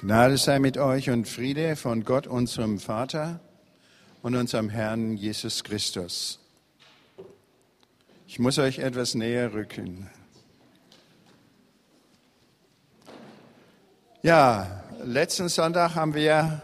Gnade 0.00 0.38
sei 0.38 0.60
mit 0.60 0.78
euch 0.78 1.10
und 1.10 1.26
Friede 1.26 1.74
von 1.74 2.04
Gott, 2.04 2.28
unserem 2.28 2.78
Vater 2.78 3.40
und 4.22 4.36
unserem 4.36 4.68
Herrn 4.68 5.16
Jesus 5.16 5.64
Christus. 5.64 6.38
Ich 8.28 8.38
muss 8.38 8.60
euch 8.60 8.78
etwas 8.78 9.16
näher 9.16 9.52
rücken. 9.52 10.08
Ja, 14.22 14.84
letzten 15.02 15.48
Sonntag 15.48 15.96
haben 15.96 16.14
wir 16.14 16.62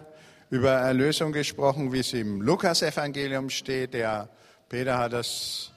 über 0.51 0.71
Erlösung 0.71 1.32
gesprochen, 1.32 1.93
wie 1.93 1.98
es 1.98 2.12
im 2.12 2.41
Lukas-Evangelium 2.41 3.51
steht. 3.51 3.95
Der 3.95 4.29
Peter 4.69 4.96
hat 4.96 5.12
das 5.12 5.73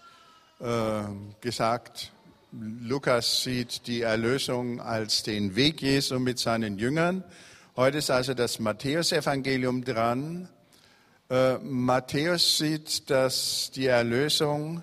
äh, 0.60 1.02
gesagt. 1.42 2.12
Lukas 2.52 3.42
sieht 3.42 3.88
die 3.88 4.04
Erlösung 4.04 4.80
als 4.80 5.24
den 5.24 5.56
Weg 5.56 5.82
Jesu 5.82 6.20
mit 6.20 6.38
seinen 6.38 6.78
Jüngern. 6.78 7.24
Heute 7.78 8.00
ist 8.00 8.10
also 8.10 8.34
das 8.34 8.58
Matthäusevangelium 8.58 9.84
dran. 9.84 10.50
Äh, 11.30 11.60
Matthäus 11.60 12.58
sieht 12.58 13.08
dass 13.08 13.70
die 13.70 13.86
Erlösung 13.86 14.82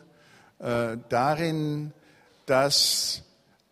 äh, 0.61 0.97
darin, 1.09 1.93
dass 2.47 3.25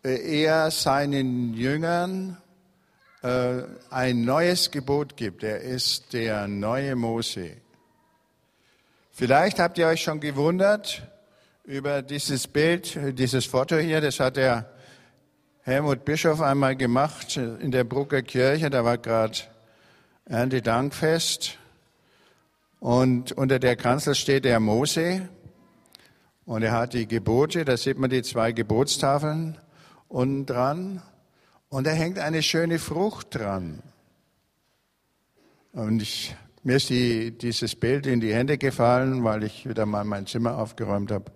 äh, 0.03 0.41
er 0.41 0.71
seinen 0.71 1.53
Jüngern 1.53 2.35
äh, 3.21 3.61
ein 3.89 4.25
neues 4.25 4.71
Gebot 4.71 5.15
gibt. 5.15 5.43
Er 5.43 5.61
ist 5.61 6.11
der 6.11 6.49
neue 6.49 6.97
Mose. 6.97 7.51
Vielleicht 9.13 9.57
habt 9.57 9.77
ihr 9.77 9.87
euch 9.87 10.03
schon 10.03 10.19
gewundert 10.19 11.01
über 11.63 12.01
dieses 12.01 12.45
Bild, 12.45 12.99
dieses 13.17 13.45
Foto 13.45 13.77
hier. 13.77 14.01
Das 14.01 14.19
hat 14.19 14.35
der 14.35 14.72
Helmut 15.65 16.03
Bischof 16.03 16.41
einmal 16.41 16.75
gemacht 16.75 17.37
in 17.37 17.71
der 17.71 17.85
Brucker 17.85 18.21
Kirche. 18.21 18.69
Da 18.69 18.83
war 18.83 18.97
gerade 18.97 19.37
Erntedankfest. 20.25 21.57
Und 22.81 23.31
unter 23.31 23.59
der 23.59 23.77
Kanzel 23.77 24.13
steht 24.13 24.43
der 24.43 24.59
Mose. 24.59 25.29
Und 26.45 26.63
er 26.63 26.73
hat 26.73 26.93
die 26.93 27.07
Gebote, 27.07 27.63
da 27.63 27.77
sieht 27.77 27.97
man 27.97 28.09
die 28.09 28.23
zwei 28.23 28.51
Gebotstafeln 28.51 29.57
unten 30.09 30.45
dran. 30.45 31.01
Und 31.69 31.87
da 31.87 31.91
hängt 31.91 32.19
eine 32.19 32.43
schöne 32.43 32.77
Frucht 32.77 33.33
dran. 33.35 33.81
Und 35.71 36.01
ich, 36.01 36.35
mir 36.63 36.75
ist 36.75 36.89
die, 36.89 37.31
dieses 37.31 37.77
Bild 37.77 38.05
in 38.05 38.19
die 38.19 38.33
Hände 38.33 38.57
gefallen, 38.57 39.23
weil 39.23 39.43
ich 39.43 39.65
wieder 39.65 39.85
mal 39.85 40.03
mein 40.03 40.27
Zimmer 40.27 40.57
aufgeräumt 40.57 41.09
habe. 41.09 41.31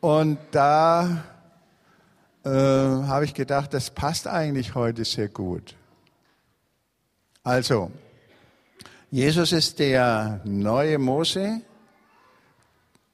Und 0.00 0.38
da 0.52 1.24
äh, 2.44 2.48
habe 2.48 3.24
ich 3.24 3.34
gedacht, 3.34 3.72
das 3.74 3.90
passt 3.90 4.26
eigentlich 4.26 4.74
heute 4.74 5.04
sehr 5.04 5.28
gut. 5.28 5.76
Also, 7.42 7.90
Jesus 9.10 9.52
ist 9.52 9.78
der 9.78 10.40
neue 10.44 10.98
Mose, 10.98 11.60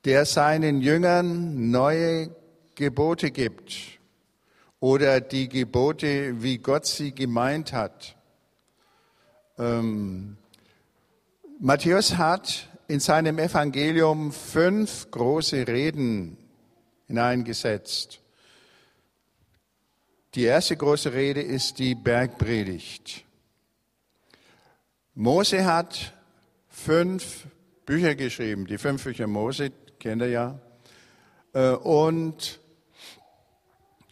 der 0.05 0.25
seinen 0.25 0.81
Jüngern 0.81 1.71
neue 1.71 2.31
Gebote 2.75 3.31
gibt 3.31 3.99
oder 4.81 5.21
die 5.21 5.49
Gebote, 5.49 6.43
wie 6.43 6.59
Gott 6.59 6.87
sie 6.87 7.15
gemeint 7.15 7.73
hat. 7.73 8.17
Ähm, 9.59 10.37
Matthäus 11.59 12.17
hat 12.17 12.69
in 12.87 13.01
seinem 13.01 13.39
Evangelium 13.39 14.31
fünf 14.31 15.11
große 15.11 15.67
Reden 15.67 16.39
hineingesetzt. 17.07 18.21
Die 20.35 20.45
erste 20.45 20.77
große 20.77 21.13
Rede 21.13 21.41
ist 21.41 21.79
die 21.79 21.95
Bergpredigt. 21.95 23.25
Mose 25.15 25.65
hat 25.65 26.13
fünf 26.69 27.47
Bücher 27.87 28.15
geschrieben, 28.15 28.67
die 28.67 28.77
fünf 28.77 29.05
Bücher 29.05 29.27
Mose, 29.27 29.73
kennt 29.99 30.23
ihr 30.23 30.29
ja. 30.29 30.61
Äh, 31.55 31.71
und 31.71 32.61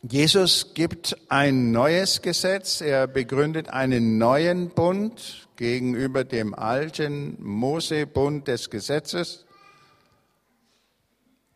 Jesus 0.03 0.73
gibt 0.73 1.17
ein 1.29 1.71
neues 1.71 2.23
Gesetz, 2.23 2.81
er 2.81 3.07
begründet 3.07 3.69
einen 3.69 4.19
neuen 4.19 4.71
Bund 4.71 5.49
gegenüber 5.57 6.25
dem 6.25 6.55
alten 6.55 7.37
Mose-Bund 7.43 8.49
des 8.49 8.71
Gesetzes. 8.71 9.45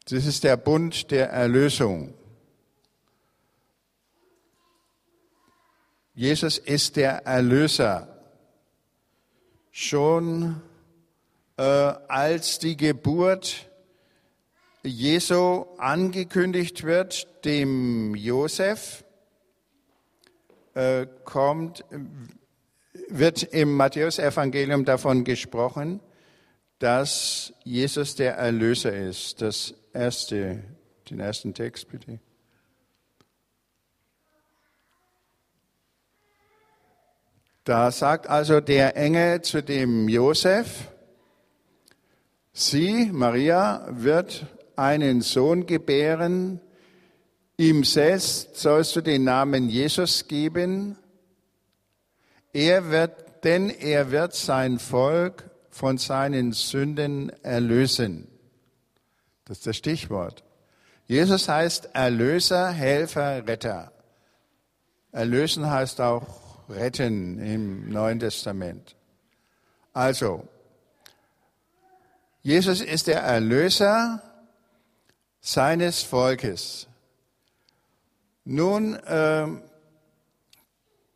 Das 0.08 0.26
ist 0.26 0.44
der 0.44 0.56
Bund 0.56 1.10
der 1.10 1.30
Erlösung. 1.30 2.12
Jesus 6.20 6.58
ist 6.58 6.96
der 6.96 7.24
Erlöser. 7.24 8.06
Schon 9.70 10.60
äh, 11.56 11.62
als 11.62 12.58
die 12.58 12.76
Geburt 12.76 13.70
Jesu 14.82 15.64
angekündigt 15.78 16.84
wird, 16.84 17.26
dem 17.46 18.14
Josef, 18.14 19.02
äh, 20.74 21.06
kommt, 21.24 21.86
wird 23.08 23.42
im 23.44 23.74
Matthäusevangelium 23.78 24.84
davon 24.84 25.24
gesprochen, 25.24 26.00
dass 26.80 27.54
Jesus 27.64 28.14
der 28.14 28.34
Erlöser 28.34 28.94
ist. 28.94 29.40
Das 29.40 29.72
erste, 29.94 30.64
den 31.08 31.18
ersten 31.18 31.54
Text 31.54 31.88
bitte. 31.88 32.20
Da 37.70 37.92
sagt 37.92 38.26
also 38.26 38.60
der 38.60 38.96
Engel 38.96 39.42
zu 39.42 39.62
dem 39.62 40.08
Josef, 40.08 40.88
sie, 42.52 43.08
Maria, 43.12 43.86
wird 43.90 44.44
einen 44.74 45.20
Sohn 45.20 45.66
gebären, 45.66 46.60
ihm 47.56 47.84
selbst 47.84 48.56
sollst 48.56 48.96
du 48.96 49.02
den 49.02 49.22
Namen 49.22 49.68
Jesus 49.68 50.26
geben, 50.26 50.98
er 52.52 52.90
wird, 52.90 53.44
denn 53.44 53.70
er 53.70 54.10
wird 54.10 54.34
sein 54.34 54.80
Volk 54.80 55.48
von 55.68 55.96
seinen 55.96 56.50
Sünden 56.50 57.30
erlösen. 57.44 58.26
Das 59.44 59.58
ist 59.58 59.68
das 59.68 59.76
Stichwort. 59.76 60.42
Jesus 61.06 61.48
heißt 61.48 61.90
Erlöser, 61.92 62.70
Helfer, 62.70 63.46
Retter. 63.46 63.92
Erlösen 65.12 65.70
heißt 65.70 66.00
auch 66.00 66.49
retten 66.70 67.38
im 67.38 67.90
Neuen 67.90 68.20
Testament. 68.20 68.96
Also, 69.92 70.46
Jesus 72.42 72.80
ist 72.80 73.06
der 73.06 73.20
Erlöser 73.20 74.22
seines 75.40 76.02
Volkes. 76.02 76.86
Nun 78.44 78.94
äh, 78.94 79.46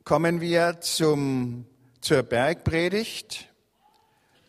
kommen 0.05 0.41
wir 0.41 0.81
zum, 0.81 1.67
zur 2.01 2.23
Bergpredigt. 2.23 3.49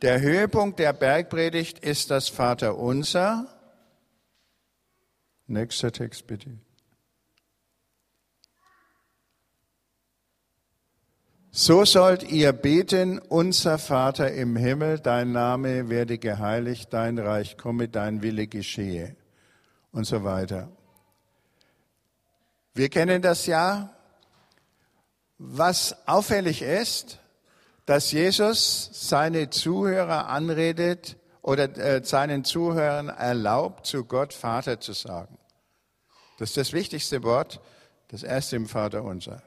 Der 0.02 0.20
Höhepunkt 0.20 0.80
der 0.80 0.94
Bergpredigt 0.94 1.80
ist 1.80 2.12
das 2.12 2.30
Vaterunser. 2.30 3.48
Nächster 5.48 5.92
Text 5.92 6.28
bitte. 6.28 6.60
So 11.58 11.86
sollt 11.86 12.24
ihr 12.24 12.52
beten, 12.52 13.18
unser 13.18 13.78
Vater 13.78 14.30
im 14.34 14.58
Himmel, 14.58 15.00
dein 15.00 15.32
Name 15.32 15.88
werde 15.88 16.18
geheiligt, 16.18 16.92
dein 16.92 17.18
Reich 17.18 17.56
komme, 17.56 17.88
dein 17.88 18.22
Wille 18.22 18.48
geschehe 18.48 19.16
und 19.94 20.04
so 20.04 20.26
weiter. 20.26 20.68
Wir 22.74 22.90
kennen 22.90 23.22
das 23.22 23.46
ja. 23.46 23.96
Was 25.38 25.96
auffällig 26.06 26.62
ist, 26.62 27.20
dass 27.86 28.12
Jesus 28.12 28.90
seine 28.92 29.50
Zuhörer 29.50 30.28
anredet, 30.28 31.16
oder 31.42 31.78
äh, 31.78 32.04
seinen 32.04 32.44
Zuhörern 32.44 33.08
erlaubt, 33.08 33.86
zu 33.86 34.04
Gott 34.04 34.34
Vater 34.34 34.82
zu 34.82 34.92
sagen. 34.92 35.38
Das 36.38 36.50
ist 36.50 36.58
das 36.58 36.74
wichtigste 36.74 37.24
Wort, 37.24 37.62
das 38.10 38.24
erste 38.24 38.58
im 38.58 38.68
Vater 38.68 39.06
unser. 39.06 39.42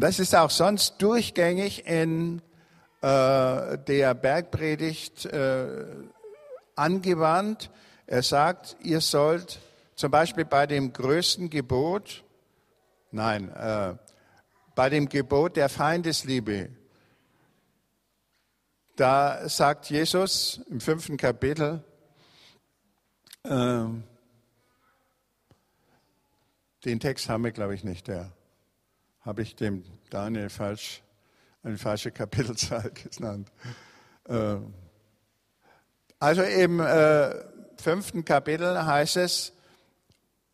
Das 0.00 0.18
ist 0.18 0.34
auch 0.34 0.48
sonst 0.48 1.02
durchgängig 1.02 1.86
in 1.86 2.40
äh, 3.02 3.76
der 3.76 4.14
Bergpredigt 4.14 5.26
äh, 5.26 5.84
angewandt. 6.74 7.70
Er 8.06 8.22
sagt, 8.22 8.78
ihr 8.82 9.02
sollt 9.02 9.60
zum 9.96 10.10
Beispiel 10.10 10.46
bei 10.46 10.66
dem 10.66 10.94
größten 10.94 11.50
Gebot, 11.50 12.24
nein, 13.10 13.50
äh, 13.50 13.94
bei 14.74 14.88
dem 14.88 15.06
Gebot 15.06 15.56
der 15.56 15.68
Feindesliebe, 15.68 16.70
da 18.96 19.46
sagt 19.50 19.90
Jesus 19.90 20.62
im 20.70 20.80
fünften 20.80 21.18
Kapitel, 21.18 21.84
äh, 23.44 23.84
den 26.86 27.00
Text 27.00 27.28
haben 27.28 27.44
wir, 27.44 27.52
glaube 27.52 27.74
ich, 27.74 27.84
nicht. 27.84 28.08
Der 28.08 28.32
habe 29.20 29.42
ich 29.42 29.54
dem 29.54 29.84
Daniel 30.08 30.48
falsch, 30.48 31.02
eine 31.62 31.78
falsche 31.78 32.10
Kapitelzahl 32.10 32.90
genannt. 33.16 33.50
Äh, 34.28 34.56
also 36.18 36.42
im 36.42 36.80
äh, 36.80 37.30
fünften 37.76 38.24
Kapitel 38.24 38.84
heißt 38.84 39.16
es, 39.16 39.52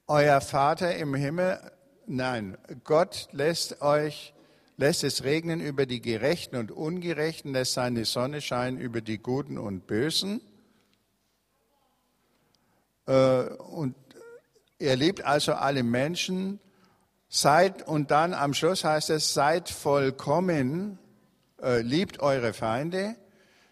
euer 0.06 0.40
Vater 0.40 0.94
im 0.96 1.14
Himmel, 1.14 1.58
nein, 2.06 2.56
Gott 2.84 3.28
lässt 3.32 3.82
euch, 3.82 4.32
lässt 4.76 5.02
es 5.02 5.24
regnen 5.24 5.60
über 5.60 5.86
die 5.86 6.00
Gerechten 6.00 6.56
und 6.56 6.70
Ungerechten, 6.70 7.52
lässt 7.52 7.72
seine 7.72 8.04
Sonne 8.04 8.40
scheinen 8.40 8.78
über 8.78 9.00
die 9.00 9.18
Guten 9.18 9.58
und 9.58 9.86
Bösen. 9.86 10.40
Äh, 13.06 13.42
und 13.42 13.96
er 14.78 14.96
liebt 14.96 15.22
also 15.24 15.54
alle 15.54 15.82
Menschen. 15.82 16.60
Seid, 17.28 17.86
und 17.86 18.10
dann 18.10 18.34
am 18.34 18.54
Schluss 18.54 18.84
heißt 18.84 19.10
es, 19.10 19.34
seid 19.34 19.68
vollkommen, 19.68 20.98
äh, 21.60 21.80
liebt 21.80 22.20
eure 22.20 22.52
Feinde, 22.52 23.16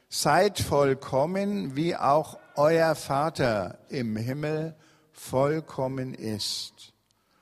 seid 0.08 0.58
vollkommen, 0.58 1.76
wie 1.76 1.96
auch 1.96 2.38
euer 2.56 2.94
Vater 2.94 3.78
im 3.88 4.16
Himmel 4.16 4.74
vollkommen 5.12 6.14
ist. 6.14 6.92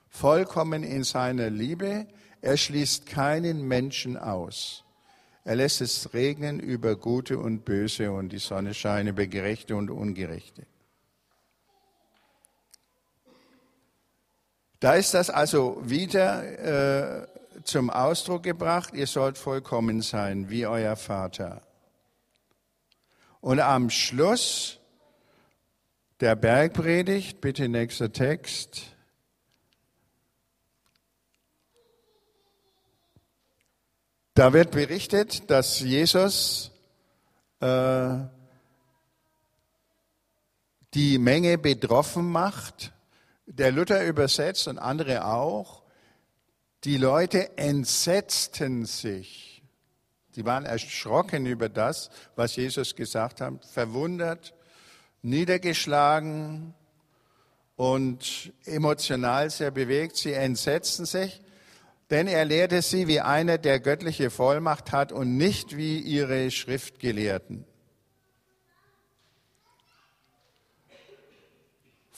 Vollkommen 0.09 0.83
in 0.83 1.05
seiner 1.05 1.51
Liebe. 1.51 2.07
Er 2.43 2.57
schließt 2.57 3.07
keinen 3.07 3.63
Menschen 3.63 4.17
aus. 4.17 4.85
Er 5.45 5.57
lässt 5.57 5.81
es 5.81 6.15
regnen 6.15 6.61
über 6.61 6.97
Gute 6.97 7.39
und 7.39 7.65
Böse 7.65 8.13
und 8.13 8.31
die 8.31 8.39
Sonne 8.39 8.75
scheint 8.75 9.09
über 9.09 9.27
Gerechte 9.27 9.75
und 9.75 9.91
Ungerechte. 9.91 10.67
Da 14.83 14.95
ist 14.95 15.15
das 15.15 15.31
also 15.31 15.81
wieder 15.85 17.23
äh, 17.23 17.29
zum 17.63 17.89
Ausdruck 17.89 18.43
gebracht, 18.43 18.95
ihr 18.95 19.07
sollt 19.07 19.39
vollkommen 19.39 20.03
sein, 20.03 20.51
wie 20.51 20.67
euer 20.67 20.97
Vater. 20.97 21.63
Und 23.41 23.61
am 23.61 23.91
Schluss 23.91 24.81
der 26.19 26.35
Bergpredigt, 26.35 27.41
bitte 27.41 27.69
nächster 27.69 28.13
Text. 28.13 28.83
Da 34.35 34.53
wird 34.53 34.73
berichtet, 34.73 35.49
dass 35.49 35.79
Jesus 35.79 36.73
äh, 37.61 38.17
die 40.93 41.19
Menge 41.19 41.57
betroffen 41.57 42.29
macht. 42.33 42.93
Der 43.55 43.71
Luther 43.71 44.07
übersetzt 44.07 44.67
und 44.67 44.79
andere 44.79 45.27
auch. 45.27 45.83
Die 46.85 46.97
Leute 46.97 47.59
entsetzten 47.59 48.87
sich. 48.87 49.63
Sie 50.31 50.47
waren 50.47 50.65
erschrocken 50.65 51.45
über 51.45 51.69
das, 51.69 52.09
was 52.35 52.57
Jesus 52.57 52.97
gesagt 52.97 53.43
hat, 53.43 53.65
verwundert 53.67 54.55
niedergeschlagen 55.21 56.73
und 57.77 58.55
emotional 58.65 59.51
sehr 59.51 59.71
bewegt. 59.71 60.17
Sie 60.17 60.33
entsetzten 60.33 61.05
sich, 61.05 61.43
denn 62.09 62.29
er 62.29 62.47
lehrte 62.47 62.81
sie 62.81 63.07
wie 63.07 63.21
einer, 63.21 63.59
der 63.59 63.81
göttliche 63.81 64.31
Vollmacht 64.31 64.93
hat 64.93 65.13
und 65.13 65.37
nicht 65.37 65.77
wie 65.77 65.99
ihre 65.99 66.51
Schriftgelehrten. 66.51 67.67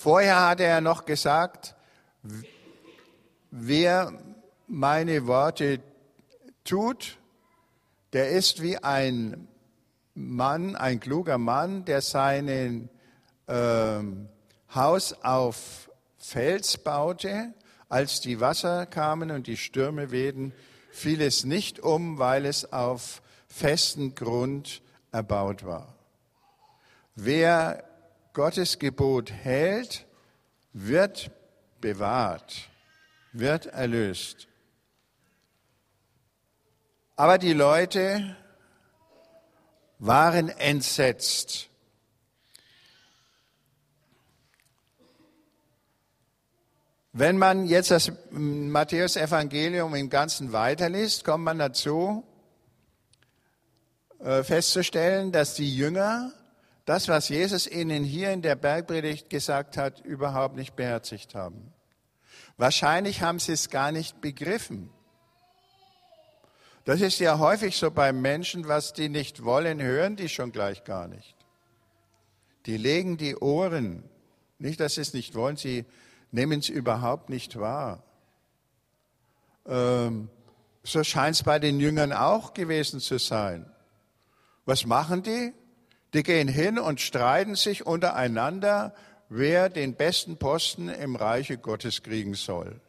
Vorher 0.05 0.47
hatte 0.51 0.65
er 0.65 0.83
noch 0.83 1.07
gesagt, 1.07 1.75
wer 3.51 4.13
meine 4.67 5.27
Worte 5.27 5.81
tut, 6.63 7.17
der 8.13 8.29
ist 8.29 8.61
wie 8.61 8.77
ein 8.77 9.49
Mann, 10.15 10.77
ein 10.77 11.01
kluger 11.01 11.39
Mann, 11.39 11.87
der 11.87 12.03
seinen 12.03 12.91
ähm, 13.49 14.29
Haus 14.75 15.15
auf 15.23 15.91
Fels 16.19 16.77
baute, 16.77 17.55
als 17.89 18.21
die 18.21 18.41
Wasser 18.41 18.85
kamen 18.85 19.31
und 19.31 19.47
die 19.47 19.57
Stürme 19.57 20.11
wehten, 20.11 20.53
fiel 20.91 21.23
es 21.23 21.47
nicht 21.47 21.81
um, 21.81 22.19
weil 22.19 22.45
es 22.45 22.75
auf 22.75 23.23
festen 23.49 24.15
Grund 24.15 24.83
erbaut 25.13 25.65
war. 25.65 25.95
Wer 27.15 27.85
Gottes 28.35 28.79
Gebot 28.79 29.33
hält, 29.33 30.05
wird 30.75 31.31
bewahrt, 31.81 32.69
wird 33.33 33.67
erlöst. 33.67 34.49
Aber 37.17 37.39
die 37.39 37.55
Leute 37.55 38.37
waren 39.99 40.51
entsetzt 40.51 41.71
Wenn 47.17 47.39
man 47.39 47.67
jetzt 47.67 47.93
das 47.93 48.11
Matthäus-Evangelium 48.33 49.95
im 49.95 50.11
Ganzen 50.11 50.53
weiterliest, 50.53 51.25
kommt 51.25 51.45
man 51.45 51.61
dazu, 51.61 52.25
äh, 54.19 54.43
festzustellen, 54.43 55.31
dass 55.31 55.55
die 55.55 55.77
Jünger 55.77 56.33
das, 56.85 57.09
was 57.09 57.29
Jesus 57.29 57.67
ihnen 57.67 58.05
hier 58.05 58.33
in 58.33 58.43
der 58.43 58.57
Bergpredigt 58.57 59.31
gesagt 59.31 59.77
hat, 59.77 60.01
überhaupt 60.01 60.57
nicht 60.57 60.77
beherzigt 60.77 61.35
haben. 61.35 61.73
Wahrscheinlich 62.57 63.23
haben 63.23 63.39
sie 63.39 63.53
es 63.53 63.71
gar 63.71 63.91
nicht 63.91 64.21
begriffen. 64.21 64.91
Das 66.85 67.01
ist 67.01 67.19
ja 67.19 67.39
häufig 67.39 67.77
so 67.77 67.91
bei 67.91 68.13
Menschen, 68.13 68.69
was 68.69 68.93
die 68.93 69.09
nicht 69.09 69.45
wollen, 69.45 69.81
hören 69.81 70.17
die 70.17 70.29
schon 70.29 70.53
gleich 70.53 70.85
gar 70.85 71.09
nicht. 71.09 71.35
Die 72.67 72.77
legen 72.77 73.17
die 73.17 73.37
Ohren, 73.37 74.05
nicht, 74.59 74.81
dass 74.81 74.95
sie 74.95 75.01
es 75.01 75.15
nicht 75.15 75.35
wollen, 75.35 75.57
sie 75.57 75.87
nehmen 76.31 76.61
es 76.61 76.69
überhaupt 76.69 77.31
nicht 77.31 77.59
wahr. 77.59 78.03
Ähm, 79.67 80.29
so 80.83 81.03
scheint 81.03 81.37
es 81.37 81.43
bei 81.43 81.59
den 81.59 81.81
Jüngern 81.81 82.13
auch 82.13 82.53
gewesen 82.53 83.01
zu 83.01 83.19
sein. 83.19 83.71
Was 84.67 84.85
machen 84.85 85.23
die? 85.23 85.55
Die 86.15 86.23
gehen 86.23 86.49
hin 86.49 86.79
und 86.79 87.01
streiten 87.01 87.57
sich 87.57 87.85
untereinander, 87.85 88.95
wer 89.29 89.69
den 89.69 89.95
besten 89.95 90.39
Posten 90.39 90.89
im 90.89 91.17
Reiche 91.17 91.59
Gottes 91.59 92.03
kriegen 92.03 92.35
soll, 92.35 92.81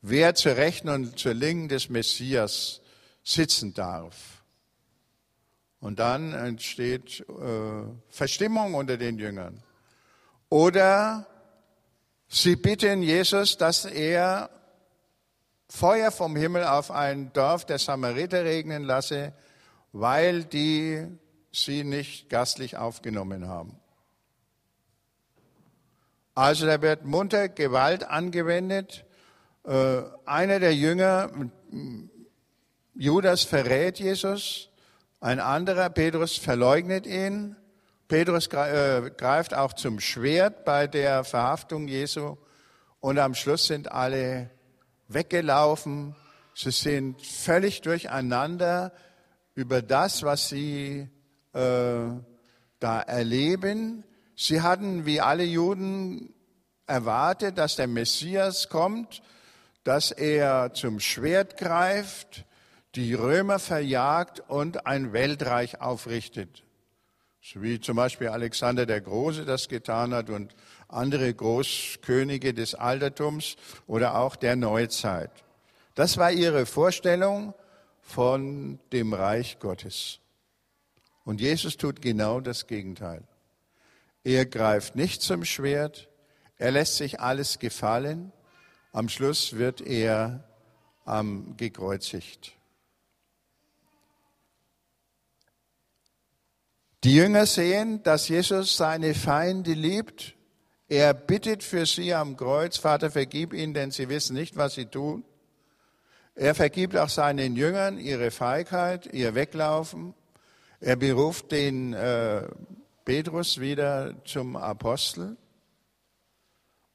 wer 0.00 0.34
zur 0.36 0.56
Rechten 0.56 0.88
und 0.88 1.18
zur 1.18 1.34
Linken 1.34 1.68
des 1.68 1.88
Messias 1.88 2.80
sitzen 3.24 3.74
darf. 3.74 4.14
Und 5.80 5.98
dann 5.98 6.32
entsteht 6.32 7.20
äh, 7.28 7.82
Verstimmung 8.08 8.74
unter 8.74 8.96
den 8.96 9.18
Jüngern. 9.18 9.62
Oder 10.48 11.26
Sie 12.30 12.56
bitten 12.56 13.02
Jesus, 13.02 13.56
dass 13.56 13.86
er 13.86 14.50
Feuer 15.70 16.10
vom 16.10 16.36
Himmel 16.36 16.64
auf 16.64 16.90
ein 16.90 17.32
Dorf 17.32 17.64
der 17.64 17.78
Samariter 17.78 18.44
regnen 18.44 18.84
lasse, 18.84 19.32
weil 19.92 20.44
die 20.44 21.06
sie 21.52 21.84
nicht 21.84 22.28
gastlich 22.28 22.76
aufgenommen 22.76 23.48
haben. 23.48 23.78
Also 26.34 26.66
da 26.66 26.80
wird 26.82 27.04
munter 27.04 27.48
Gewalt 27.48 28.04
angewendet. 28.04 29.04
Äh, 29.64 30.02
einer 30.24 30.60
der 30.60 30.74
Jünger, 30.74 31.30
Judas, 32.94 33.42
verrät 33.42 33.98
Jesus, 33.98 34.70
ein 35.20 35.40
anderer, 35.40 35.90
Petrus, 35.90 36.36
verleugnet 36.36 37.06
ihn. 37.06 37.56
Petrus 38.06 38.46
äh, 38.46 39.10
greift 39.16 39.52
auch 39.52 39.72
zum 39.72 39.98
Schwert 39.98 40.64
bei 40.64 40.86
der 40.86 41.24
Verhaftung 41.24 41.88
Jesu 41.88 42.36
und 43.00 43.18
am 43.18 43.34
Schluss 43.34 43.66
sind 43.66 43.90
alle 43.90 44.50
weggelaufen. 45.08 46.14
Sie 46.54 46.70
sind 46.70 47.20
völlig 47.20 47.82
durcheinander 47.82 48.92
über 49.54 49.82
das, 49.82 50.22
was 50.22 50.48
sie 50.48 51.08
da 51.58 53.00
erleben. 53.00 54.04
Sie 54.36 54.60
hatten 54.60 55.06
wie 55.06 55.20
alle 55.20 55.44
Juden 55.44 56.32
erwartet, 56.86 57.58
dass 57.58 57.76
der 57.76 57.88
Messias 57.88 58.68
kommt, 58.68 59.22
dass 59.84 60.10
er 60.10 60.72
zum 60.74 61.00
Schwert 61.00 61.56
greift, 61.56 62.44
die 62.94 63.14
Römer 63.14 63.58
verjagt 63.58 64.40
und 64.48 64.86
ein 64.86 65.12
Weltreich 65.12 65.80
aufrichtet 65.80 66.64
so 67.52 67.62
wie 67.62 67.80
zum 67.80 67.96
Beispiel 67.96 68.28
Alexander 68.28 68.84
der 68.84 69.00
Große 69.00 69.46
das 69.46 69.68
getan 69.68 70.12
hat 70.12 70.28
und 70.28 70.54
andere 70.88 71.32
Großkönige 71.32 72.52
des 72.52 72.74
Altertums 72.74 73.56
oder 73.86 74.18
auch 74.18 74.36
der 74.36 74.54
Neuzeit. 74.54 75.30
Das 75.94 76.18
war 76.18 76.30
ihre 76.30 76.66
Vorstellung 76.66 77.54
von 78.02 78.78
dem 78.92 79.14
Reich 79.14 79.58
Gottes. 79.60 80.20
Und 81.28 81.42
Jesus 81.42 81.76
tut 81.76 82.00
genau 82.00 82.40
das 82.40 82.66
Gegenteil. 82.66 83.22
Er 84.24 84.46
greift 84.46 84.96
nicht 84.96 85.20
zum 85.20 85.44
Schwert, 85.44 86.08
er 86.56 86.70
lässt 86.70 86.96
sich 86.96 87.20
alles 87.20 87.58
gefallen, 87.58 88.32
am 88.92 89.10
Schluss 89.10 89.52
wird 89.52 89.82
er 89.82 90.48
ähm, 91.06 91.54
gekreuzigt. 91.58 92.52
Die 97.04 97.14
Jünger 97.14 97.44
sehen, 97.44 98.02
dass 98.04 98.28
Jesus 98.28 98.78
seine 98.78 99.12
Feinde 99.12 99.74
liebt. 99.74 100.34
Er 100.88 101.12
bittet 101.12 101.62
für 101.62 101.84
sie 101.84 102.14
am 102.14 102.38
Kreuz, 102.38 102.78
Vater, 102.78 103.10
vergib 103.10 103.52
ihnen, 103.52 103.74
denn 103.74 103.90
sie 103.90 104.08
wissen 104.08 104.32
nicht, 104.32 104.56
was 104.56 104.76
sie 104.76 104.86
tun. 104.86 105.24
Er 106.34 106.54
vergibt 106.54 106.96
auch 106.96 107.10
seinen 107.10 107.54
Jüngern 107.54 107.98
ihre 107.98 108.30
Feigheit, 108.30 109.12
ihr 109.12 109.34
Weglaufen. 109.34 110.14
Er 110.80 110.94
beruft 110.94 111.50
den 111.50 111.92
äh, 111.92 112.48
Petrus 113.04 113.58
wieder 113.58 114.14
zum 114.24 114.54
Apostel. 114.54 115.36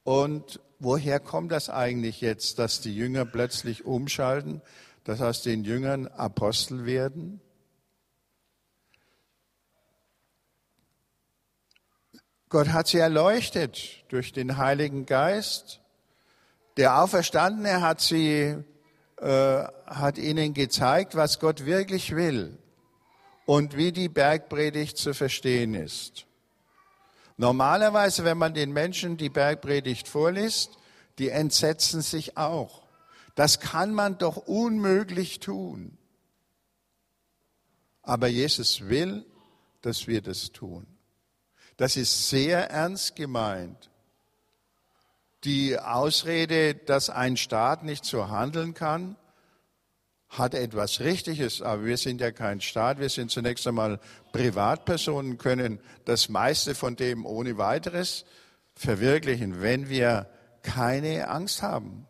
Und 0.04 0.62
woher 0.80 1.20
kommt 1.20 1.52
das 1.52 1.70
eigentlich 1.70 2.22
jetzt, 2.22 2.60
dass 2.60 2.80
die 2.80 2.96
Jünger 2.96 3.26
plötzlich 3.26 3.84
umschalten, 3.84 4.62
dass 5.04 5.22
aus 5.22 5.42
den 5.42 5.66
Jüngern 5.66 6.08
Apostel 6.08 6.86
werden? 6.86 7.42
Gott 12.48 12.70
hat 12.70 12.88
sie 12.88 13.00
erleuchtet 13.00 14.06
durch 14.08 14.32
den 14.32 14.58
Heiligen 14.58 15.06
Geist. 15.06 15.82
Der 16.78 17.02
Auferstandene 17.02 17.82
hat 17.82 18.00
sie, 18.00 18.56
äh, 19.18 19.64
hat 19.88 20.18
ihnen 20.18 20.54
gezeigt, 20.54 21.16
was 21.16 21.40
Gott 21.40 21.66
wirklich 21.66 22.16
will 22.16 22.63
und 23.46 23.76
wie 23.76 23.92
die 23.92 24.10
Bergpredigt 24.10 24.98
zu 24.98 25.14
verstehen 25.14 25.74
ist. 25.74 26.26
Normalerweise, 27.38 28.24
wenn 28.24 28.38
man 28.38 28.54
den 28.54 28.72
Menschen 28.72 29.18
die 29.18 29.30
Bergpredigt 29.30 30.08
vorliest, 30.08 30.78
die 31.18 31.30
entsetzen 31.30 32.02
sich 32.02 32.38
auch. 32.38 32.84
Das 33.36 33.60
kann 33.60 33.94
man 33.94 34.18
doch 34.18 34.38
unmöglich 34.38 35.40
tun. 35.40 35.98
Aber 38.04 38.28
Jesus 38.28 38.82
will, 38.82 39.26
dass 39.82 40.08
wir 40.08 40.22
das 40.22 40.52
tun. 40.52 40.86
Das 41.78 41.98
ist 41.98 42.30
sehr 42.30 42.70
ernst 42.70 43.16
gemeint. 43.16 43.90
Die 45.44 45.78
Ausrede, 45.78 46.76
dass 46.76 47.10
ein 47.10 47.36
Staat 47.36 47.84
nicht 47.84 48.06
so 48.06 48.30
handeln 48.30 48.74
kann, 48.74 49.18
hat 50.38 50.56
etwas 50.56 51.00
Richtiges, 51.00 51.62
aber 51.62 51.86
wir 51.86 51.98
sind 51.98 52.20
ja 52.20 52.32
kein 52.32 52.60
Staat, 52.60 53.00
wir 53.00 53.10
sind 53.10 53.30
zunächst 53.30 53.68
einmal 53.68 54.00
Privatpersonen, 54.32 55.38
können 55.38 55.80
das 56.06 56.28
meiste 56.28 56.74
von 56.74 56.96
dem 56.96 57.26
ohne 57.26 57.58
weiteres 57.58 58.26
verwirklichen, 58.74 59.62
wenn 59.62 59.90
wir 59.90 60.28
keine 60.64 61.28
Angst 61.28 61.62
haben. 61.62 62.08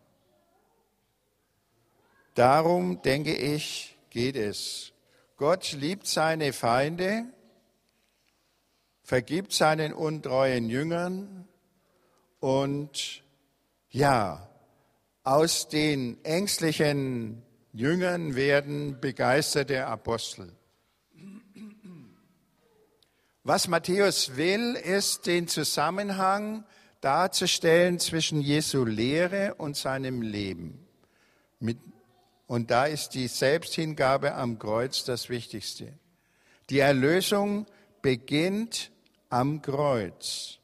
Darum 2.34 3.02
denke 3.02 3.34
ich, 3.34 3.96
geht 4.08 4.36
es. 4.36 4.92
Gott 5.36 5.72
liebt 5.72 6.06
seine 6.06 6.52
Feinde, 6.52 7.24
vergibt 9.02 9.52
seinen 9.52 9.92
untreuen 9.92 10.70
Jüngern 10.70 11.46
und 12.40 13.22
ja, 13.90 14.48
aus 15.24 15.68
den 15.68 16.24
ängstlichen 16.24 17.42
Jüngern 17.74 18.36
werden 18.36 19.00
begeisterte 19.00 19.84
Apostel. 19.88 20.52
Was 23.42 23.66
Matthäus 23.66 24.36
will, 24.36 24.76
ist 24.76 25.26
den 25.26 25.48
Zusammenhang 25.48 26.64
darzustellen 27.00 27.98
zwischen 27.98 28.40
Jesu 28.40 28.84
Lehre 28.84 29.56
und 29.56 29.76
seinem 29.76 30.22
Leben. 30.22 30.86
und 32.46 32.70
da 32.70 32.86
ist 32.86 33.10
die 33.14 33.26
Selbsthingabe 33.26 34.34
am 34.34 34.60
Kreuz 34.60 35.02
das 35.02 35.28
Wichtigste. 35.28 35.98
Die 36.70 36.78
Erlösung 36.78 37.66
beginnt 38.02 38.92
am 39.30 39.62
Kreuz. 39.62 40.58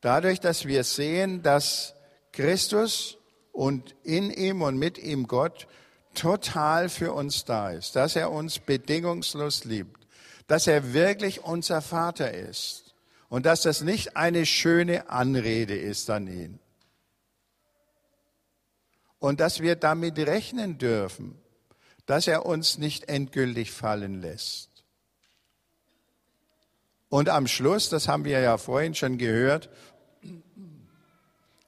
Dadurch, 0.00 0.40
dass 0.40 0.64
wir 0.64 0.84
sehen, 0.84 1.42
dass 1.42 1.94
Christus 2.32 3.18
und 3.52 3.94
in 4.04 4.30
ihm 4.30 4.62
und 4.62 4.78
mit 4.78 4.96
ihm 4.96 5.26
Gott 5.26 5.66
total 6.14 6.88
für 6.88 7.12
uns 7.12 7.44
da 7.44 7.70
ist, 7.70 7.96
dass 7.96 8.16
er 8.16 8.30
uns 8.30 8.58
bedingungslos 8.58 9.64
liebt, 9.64 10.06
dass 10.46 10.66
er 10.66 10.92
wirklich 10.92 11.44
unser 11.44 11.82
Vater 11.82 12.32
ist 12.32 12.94
und 13.28 13.46
dass 13.46 13.62
das 13.62 13.80
nicht 13.80 14.16
eine 14.16 14.46
schöne 14.46 15.10
Anrede 15.10 15.76
ist 15.76 16.08
an 16.10 16.26
ihn. 16.26 16.58
Und 19.18 19.40
dass 19.40 19.60
wir 19.60 19.76
damit 19.76 20.18
rechnen 20.18 20.78
dürfen, 20.78 21.38
dass 22.06 22.26
er 22.26 22.44
uns 22.44 22.78
nicht 22.78 23.08
endgültig 23.08 23.72
fallen 23.72 24.20
lässt. 24.20 24.70
Und 27.08 27.28
am 27.28 27.46
Schluss, 27.46 27.88
das 27.88 28.08
haben 28.08 28.24
wir 28.24 28.40
ja 28.40 28.58
vorhin 28.58 28.94
schon 28.94 29.18
gehört, 29.18 29.70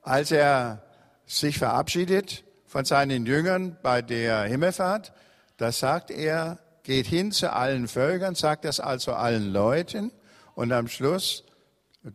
als 0.02 0.30
er 0.30 0.82
sich 1.24 1.58
verabschiedet, 1.58 2.44
von 2.66 2.85
seinen 2.85 3.26
Jüngern 3.26 3.76
bei 3.82 4.02
der 4.02 4.42
Himmelfahrt, 4.44 5.12
da 5.56 5.73
sagt 5.73 6.11
er, 6.11 6.58
geht 6.82 7.06
hin 7.06 7.32
zu 7.32 7.52
allen 7.52 7.88
Völkern, 7.88 8.35
sagt 8.35 8.64
das 8.64 8.80
also 8.80 9.12
allen 9.14 9.52
Leuten 9.52 10.12
und 10.54 10.73
am 10.73 10.88
Schluss 10.88 11.44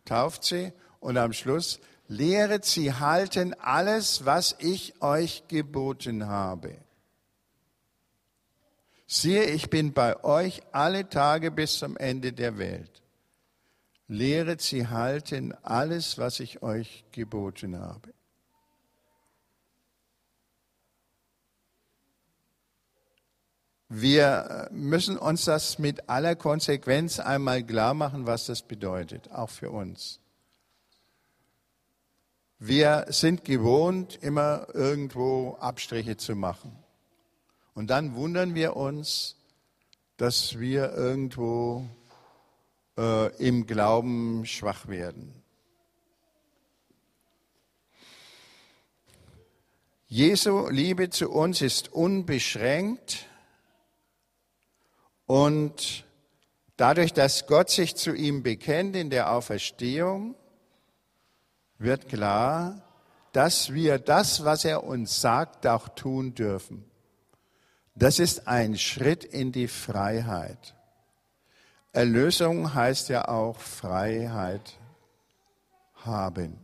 tauft 0.06 0.44
sie 0.44 0.72
und 1.00 1.18
am 1.18 1.34
Schluss 1.34 1.80
lehret 2.08 2.66
sie 2.66 2.94
halten 2.94 3.54
alles, 3.60 4.26
was 4.26 4.56
ich 4.60 5.02
euch 5.02 5.44
geboten 5.48 6.28
habe. 6.28 6.78
Siehe, 9.08 9.44
ich 9.44 9.70
bin 9.70 9.92
bei 9.92 10.24
euch 10.24 10.62
alle 10.72 11.10
Tage 11.10 11.52
bis 11.52 11.80
zum 11.80 11.98
Ende 11.98 12.32
der 12.32 12.58
Welt. 12.58 13.02
Lehret 14.08 14.62
sie 14.62 14.88
halten 14.88 15.54
alles, 15.64 16.18
was 16.18 16.40
ich 16.40 16.62
euch 16.62 17.04
geboten 17.12 17.78
habe. 17.78 18.14
Wir 23.94 24.70
müssen 24.72 25.18
uns 25.18 25.44
das 25.44 25.78
mit 25.78 26.08
aller 26.08 26.38
Konsequenz 26.38 27.20
einmal 27.20 27.62
klar 27.62 27.94
machen, 27.94 28.26
was 28.26 28.46
das 28.46 28.62
bedeutet, 28.62 29.30
auch 29.32 29.50
für 29.50 29.70
uns. 29.70 30.22
Wir 32.58 33.08
sind 33.10 33.44
gewohnt, 33.44 34.18
immer 34.22 34.68
irgendwo 34.74 35.58
Abstriche 35.60 36.16
zu 36.16 36.38
machen. 36.38 36.72
Und 37.74 37.90
dann 37.90 38.16
wundern 38.16 38.56
wir 38.56 38.78
uns, 38.78 39.36
dass 40.16 40.58
wir 40.58 40.94
irgendwo 40.94 41.86
äh, 42.98 43.36
im 43.46 43.68
Glauben 43.68 44.46
schwach 44.46 44.88
werden. 44.88 45.34
Jesu 50.08 50.70
Liebe 50.70 51.10
zu 51.10 51.30
uns 51.30 51.62
ist 51.62 51.92
unbeschränkt 51.92 53.28
und 55.32 56.04
dadurch, 56.76 57.14
dass 57.14 57.48
Gott 57.48 57.70
sich 57.70 57.96
zu 57.96 58.14
ihm 58.14 58.44
bekennt 58.44 58.98
in 58.98 59.10
der 59.10 59.32
Auferstehung, 59.32 60.36
wird 61.78 62.10
klar, 62.10 62.82
dass 63.32 63.72
wir 63.72 63.98
das, 63.98 64.44
was 64.44 64.66
er 64.66 64.84
uns 64.84 65.22
sagt, 65.22 65.66
auch 65.68 65.88
tun 65.88 66.36
dürfen. 66.36 66.84
Das 67.96 68.20
ist 68.20 68.46
ein 68.46 68.78
Schritt 68.78 69.24
in 69.24 69.54
die 69.54 69.70
Freiheit. 69.70 70.76
Erlösung 71.94 72.74
heißt 72.74 73.08
ja 73.08 73.30
auch 73.30 73.58
Freiheit 73.58 74.78
haben. 76.04 76.58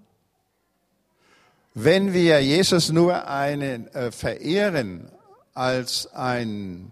Wenn 1.73 2.11
wir 2.11 2.43
Jesus 2.43 2.91
nur 2.91 3.29
einen 3.29 3.87
äh, 3.93 4.11
verehren 4.11 5.09
als 5.53 6.13
ein 6.13 6.91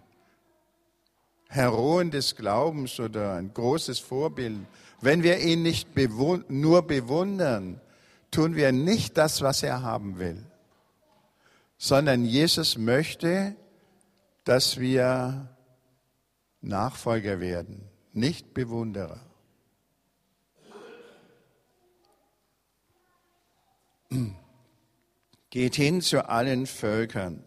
Heroen 1.47 2.11
des 2.11 2.35
Glaubens 2.35 2.99
oder 2.99 3.35
ein 3.35 3.53
großes 3.53 3.99
Vorbild, 3.99 4.59
wenn 5.01 5.23
wir 5.23 5.39
ihn 5.39 5.63
nicht 5.63 5.93
bewund 5.93 6.49
nur 6.49 6.81
bewundern, 6.87 7.79
tun 8.31 8.55
wir 8.55 8.71
nicht 8.71 9.17
das, 9.17 9.41
was 9.41 9.63
er 9.63 9.81
haben 9.81 10.19
will, 10.19 10.43
sondern 11.77 12.25
Jesus 12.25 12.77
möchte, 12.77 13.55
dass 14.43 14.79
wir 14.79 15.49
Nachfolger 16.61 17.39
werden, 17.39 17.87
nicht 18.13 18.53
Bewunderer. 18.53 19.21
Geht 25.49 25.75
hin 25.75 26.01
zu 26.01 26.27
allen 26.27 26.65
Völkern. 26.65 27.43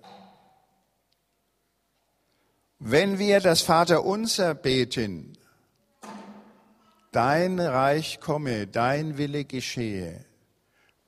Wenn 2.78 3.18
wir 3.18 3.40
das 3.40 3.62
Vaterunser 3.62 4.54
beten, 4.54 5.36
dein 7.12 7.58
Reich 7.58 8.20
komme, 8.20 8.66
dein 8.66 9.18
Wille 9.18 9.44
geschehe, 9.44 10.24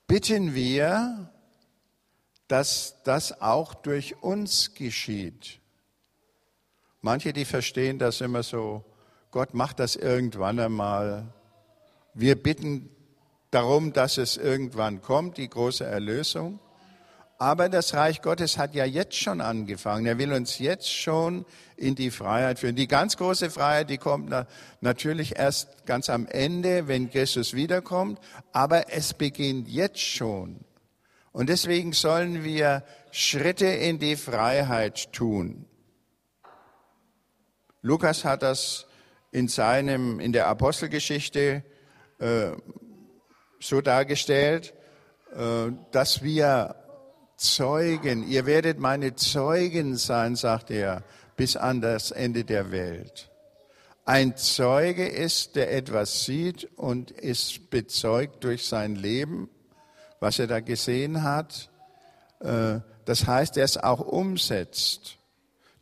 bitten 0.06 0.54
wir, 0.54 1.30
dass 2.48 2.96
das 3.04 3.40
auch 3.40 3.74
durch 3.74 4.22
uns 4.22 4.74
geschieht. 4.74 5.60
Manche, 7.00 7.32
die 7.32 7.44
verstehen 7.44 7.98
das 7.98 8.20
immer 8.20 8.42
so 8.42 8.84
Gott 9.30 9.54
macht 9.54 9.78
das 9.78 9.94
irgendwann 9.94 10.58
einmal. 10.58 11.32
Wir 12.14 12.40
bitten 12.40 12.90
darum, 13.52 13.92
dass 13.92 14.18
es 14.18 14.36
irgendwann 14.36 15.02
kommt, 15.02 15.36
die 15.36 15.48
große 15.48 15.84
Erlösung. 15.84 16.58
Aber 17.40 17.70
das 17.70 17.94
Reich 17.94 18.20
Gottes 18.20 18.58
hat 18.58 18.74
ja 18.74 18.84
jetzt 18.84 19.16
schon 19.16 19.40
angefangen. 19.40 20.04
Er 20.04 20.18
will 20.18 20.34
uns 20.34 20.58
jetzt 20.58 20.92
schon 20.92 21.46
in 21.74 21.94
die 21.94 22.10
Freiheit 22.10 22.58
führen. 22.58 22.76
Die 22.76 22.86
ganz 22.86 23.16
große 23.16 23.48
Freiheit, 23.48 23.88
die 23.88 23.96
kommt 23.96 24.30
natürlich 24.82 25.38
erst 25.38 25.86
ganz 25.86 26.10
am 26.10 26.26
Ende, 26.26 26.86
wenn 26.86 27.08
Christus 27.08 27.54
wiederkommt. 27.54 28.20
Aber 28.52 28.92
es 28.92 29.14
beginnt 29.14 29.68
jetzt 29.68 30.00
schon. 30.00 30.60
Und 31.32 31.48
deswegen 31.48 31.94
sollen 31.94 32.44
wir 32.44 32.84
Schritte 33.10 33.68
in 33.68 33.98
die 33.98 34.16
Freiheit 34.16 35.10
tun. 35.14 35.64
Lukas 37.80 38.26
hat 38.26 38.42
das 38.42 38.84
in 39.30 39.48
seinem, 39.48 40.20
in 40.20 40.34
der 40.34 40.46
Apostelgeschichte 40.46 41.64
äh, 42.18 42.50
so 43.60 43.80
dargestellt, 43.80 44.74
äh, 45.34 45.72
dass 45.90 46.22
wir 46.22 46.76
Zeugen, 47.40 48.28
ihr 48.28 48.44
werdet 48.44 48.78
meine 48.78 49.14
Zeugen 49.14 49.96
sein, 49.96 50.36
sagt 50.36 50.70
er, 50.70 51.02
bis 51.36 51.56
an 51.56 51.80
das 51.80 52.10
Ende 52.10 52.44
der 52.44 52.70
Welt. 52.70 53.30
Ein 54.04 54.36
Zeuge 54.36 55.08
ist, 55.08 55.56
der 55.56 55.74
etwas 55.74 56.26
sieht 56.26 56.68
und 56.76 57.10
ist 57.10 57.70
bezeugt 57.70 58.44
durch 58.44 58.66
sein 58.66 58.94
Leben, 58.94 59.48
was 60.20 60.38
er 60.38 60.48
da 60.48 60.60
gesehen 60.60 61.22
hat. 61.22 61.70
Äh, 62.40 62.80
das 63.06 63.26
heißt, 63.26 63.56
er 63.56 63.64
es 63.64 63.78
auch 63.78 64.00
umsetzt. 64.00 65.16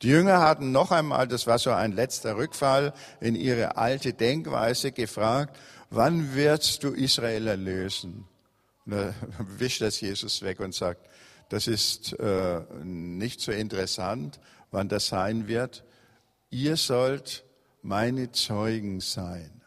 Die 0.03 0.11
Jünger 0.11 0.39
hatten 0.39 0.71
noch 0.71 0.93
einmal, 0.93 1.27
das 1.27 1.49
war 1.49 1.59
so 1.59 1.73
ein 1.73 1.91
letzter 1.91 2.37
Rückfall 2.37 2.93
in 3.21 3.35
ihre 3.35 3.77
alte 3.77 4.13
Denkweise, 4.13 4.93
gefragt, 4.93 5.59
wann 5.91 6.37
wirst 6.37 6.85
du 6.85 6.93
Israel 6.93 7.49
erlösen? 7.49 8.29
Und 8.87 8.93
da 8.93 9.13
wischt 9.59 9.83
das 9.83 10.01
Jesus 10.01 10.41
weg 10.43 10.61
und 10.61 10.73
sagt, 10.73 11.09
das 11.49 11.67
ist 11.67 12.13
äh, 12.19 12.61
nicht 12.83 13.41
so 13.41 13.53
interessant, 13.53 14.39
wann 14.71 14.89
das 14.89 15.09
sein 15.09 15.49
wird. 15.49 15.85
Ihr 16.51 16.77
sollt 16.77 17.45
meine 17.83 18.33
Zeugen 18.33 19.01
sein. 19.01 19.63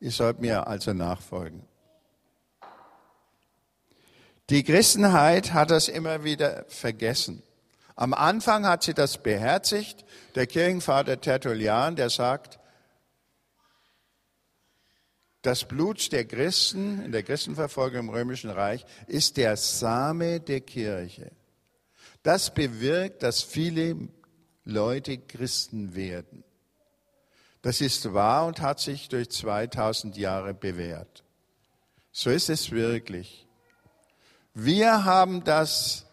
Ihr 0.00 0.10
sollt 0.10 0.40
mir 0.40 0.66
also 0.66 0.92
nachfolgen. 0.92 1.62
Die 4.48 4.64
Christenheit 4.64 5.52
hat 5.52 5.70
das 5.70 5.88
immer 5.88 6.24
wieder 6.24 6.64
vergessen. 6.68 7.42
Am 7.94 8.14
Anfang 8.14 8.66
hat 8.66 8.82
sie 8.82 8.94
das 8.94 9.18
beherzigt. 9.18 10.04
Der 10.34 10.46
Kirchenvater 10.46 11.20
Tertullian, 11.20 11.96
der 11.96 12.10
sagt, 12.10 12.58
das 15.42 15.64
Blut 15.64 16.12
der 16.12 16.26
Christen 16.26 17.02
in 17.02 17.12
der 17.12 17.22
Christenverfolgung 17.22 18.00
im 18.00 18.08
Römischen 18.10 18.50
Reich 18.50 18.84
ist 19.06 19.36
der 19.36 19.56
Same 19.56 20.40
der 20.40 20.60
Kirche. 20.60 21.30
Das 22.22 22.52
bewirkt, 22.52 23.22
dass 23.22 23.42
viele 23.42 24.08
Leute 24.64 25.18
Christen 25.18 25.94
werden. 25.94 26.44
Das 27.62 27.80
ist 27.80 28.12
wahr 28.12 28.46
und 28.46 28.60
hat 28.60 28.80
sich 28.80 29.08
durch 29.08 29.30
2000 29.30 30.16
Jahre 30.16 30.54
bewährt. 30.54 31.24
So 32.12 32.30
ist 32.30 32.50
es 32.50 32.70
wirklich. 32.70 33.46
Wir 34.54 35.04
haben 35.04 35.44
das 35.44 36.06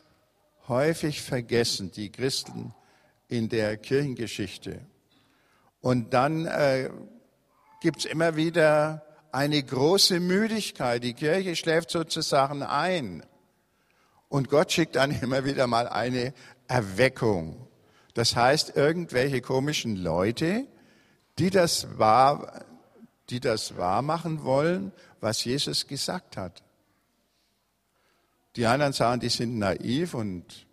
häufig 0.68 1.22
vergessen, 1.22 1.92
die 1.92 2.12
Christen 2.12 2.74
in 3.28 3.50
der 3.50 3.78
Kirchengeschichte. 3.78 4.86
Und 5.82 6.14
dann 6.14 6.46
äh, 6.46 6.90
gibt 7.82 8.00
es 8.00 8.06
immer 8.06 8.36
wieder 8.36 9.07
eine 9.38 9.62
große 9.62 10.19
Müdigkeit. 10.19 11.04
Die 11.04 11.13
Kirche 11.13 11.56
schläft 11.56 11.91
sozusagen 11.91 12.63
ein. 12.63 13.23
Und 14.30 14.50
Gott 14.50 14.71
schickt 14.71 14.95
dann 14.95 15.12
immer 15.21 15.45
wieder 15.45 15.67
mal 15.67 15.88
eine 15.88 16.34
Erweckung. 16.67 17.67
Das 18.15 18.36
heißt, 18.36 18.76
irgendwelche 18.76 19.41
komischen 19.41 19.95
Leute, 19.95 20.65
die 21.38 21.52
das 21.52 22.00
wahr, 22.00 22.65
die 23.30 23.39
das 23.39 23.78
wahr 23.78 24.02
machen 24.02 24.43
wollen, 24.43 24.91
was 25.21 25.45
Jesus 25.45 25.86
gesagt 25.86 26.36
hat. 26.36 26.63
Die 28.56 28.65
anderen 28.65 28.93
sagen, 28.93 29.21
die 29.21 29.30
sind 29.30 29.60
naiv 29.60 30.15
und, 30.15 30.65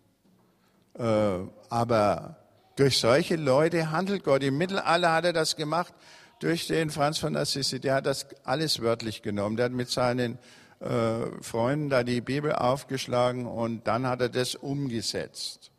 äh, 0.95 1.37
aber 1.69 2.37
durch 2.77 2.97
solche 2.97 3.35
Leute 3.35 3.91
handelt 3.91 4.23
Gott. 4.23 4.41
Im 4.41 4.57
Mittelalter 4.57 5.13
hat 5.13 5.25
er 5.25 5.33
das 5.33 5.55
gemacht 5.55 5.93
durch 6.39 6.67
den 6.67 6.89
Franz 6.89 7.17
von 7.17 7.35
Assisi, 7.35 7.79
der 7.79 7.95
hat 7.95 8.05
das 8.05 8.27
alles 8.43 8.81
wörtlich 8.81 9.21
genommen. 9.21 9.55
Der 9.55 9.65
hat 9.65 9.71
mit 9.71 9.89
seinen 9.89 10.37
äh, 10.79 11.41
Freunden 11.41 11.89
da 11.89 12.03
die 12.03 12.21
Bibel 12.21 12.51
aufgeschlagen 12.51 13.45
und 13.45 13.87
dann 13.87 14.07
hat 14.07 14.21
er 14.21 14.29
das 14.29 14.55
umgesetzt. 14.55 15.71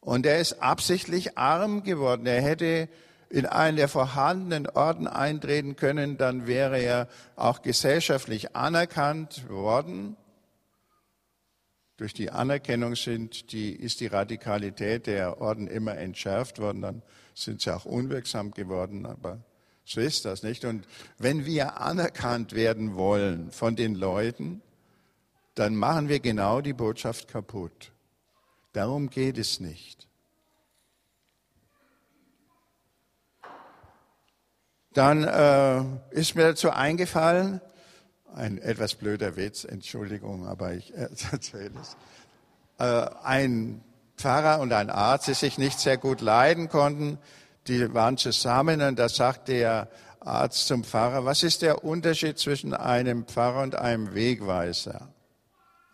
Und 0.00 0.26
er 0.26 0.40
ist 0.40 0.62
absichtlich 0.62 1.36
arm 1.38 1.82
geworden. 1.82 2.26
Er 2.26 2.42
hätte 2.42 2.88
in 3.28 3.46
einen 3.46 3.76
der 3.76 3.88
vorhandenen 3.88 4.68
Orden 4.68 5.06
eintreten 5.06 5.76
können, 5.76 6.16
dann 6.16 6.46
wäre 6.46 6.78
er 6.78 7.08
auch 7.34 7.62
gesellschaftlich 7.62 8.54
anerkannt 8.54 9.48
worden. 9.48 10.16
Durch 11.96 12.12
die 12.12 12.30
Anerkennung 12.30 12.94
sind 12.94 13.52
die, 13.52 13.72
ist 13.72 14.00
die 14.00 14.06
Radikalität 14.06 15.06
der 15.06 15.40
Orden 15.40 15.66
immer 15.66 15.96
entschärft 15.96 16.60
worden, 16.60 16.82
dann 16.82 17.02
sind 17.36 17.60
sie 17.60 17.70
auch 17.70 17.84
unwirksam 17.84 18.50
geworden, 18.52 19.06
aber 19.06 19.38
so 19.84 20.00
ist 20.00 20.24
das 20.24 20.42
nicht. 20.42 20.64
Und 20.64 20.86
wenn 21.18 21.44
wir 21.44 21.80
anerkannt 21.80 22.54
werden 22.54 22.96
wollen 22.96 23.50
von 23.52 23.76
den 23.76 23.94
Leuten, 23.94 24.62
dann 25.54 25.76
machen 25.76 26.08
wir 26.08 26.20
genau 26.20 26.60
die 26.60 26.72
Botschaft 26.72 27.28
kaputt. 27.28 27.92
Darum 28.72 29.10
geht 29.10 29.38
es 29.38 29.60
nicht. 29.60 30.08
Dann 34.92 35.24
äh, 35.24 36.18
ist 36.18 36.34
mir 36.34 36.44
dazu 36.44 36.70
eingefallen, 36.70 37.60
ein 38.34 38.58
etwas 38.58 38.94
blöder 38.94 39.36
Witz, 39.36 39.64
Entschuldigung, 39.64 40.46
aber 40.46 40.72
ich 40.72 40.94
erzähle 41.32 41.72
es. 41.80 41.96
Äh, 42.78 43.08
ein 43.22 43.84
Pfarrer 44.16 44.60
und 44.60 44.72
ein 44.72 44.90
Arzt, 44.90 45.28
die 45.28 45.34
sich 45.34 45.58
nicht 45.58 45.78
sehr 45.78 45.98
gut 45.98 46.20
leiden 46.20 46.68
konnten. 46.68 47.18
Die 47.66 47.92
waren 47.94 48.16
zusammen 48.16 48.80
und 48.80 48.98
da 48.98 49.08
sagt 49.08 49.48
der 49.48 49.88
Arzt 50.20 50.66
zum 50.66 50.84
Pfarrer, 50.84 51.24
was 51.24 51.42
ist 51.42 51.62
der 51.62 51.84
Unterschied 51.84 52.38
zwischen 52.38 52.74
einem 52.74 53.26
Pfarrer 53.26 53.62
und 53.62 53.74
einem 53.74 54.14
Wegweiser? 54.14 55.08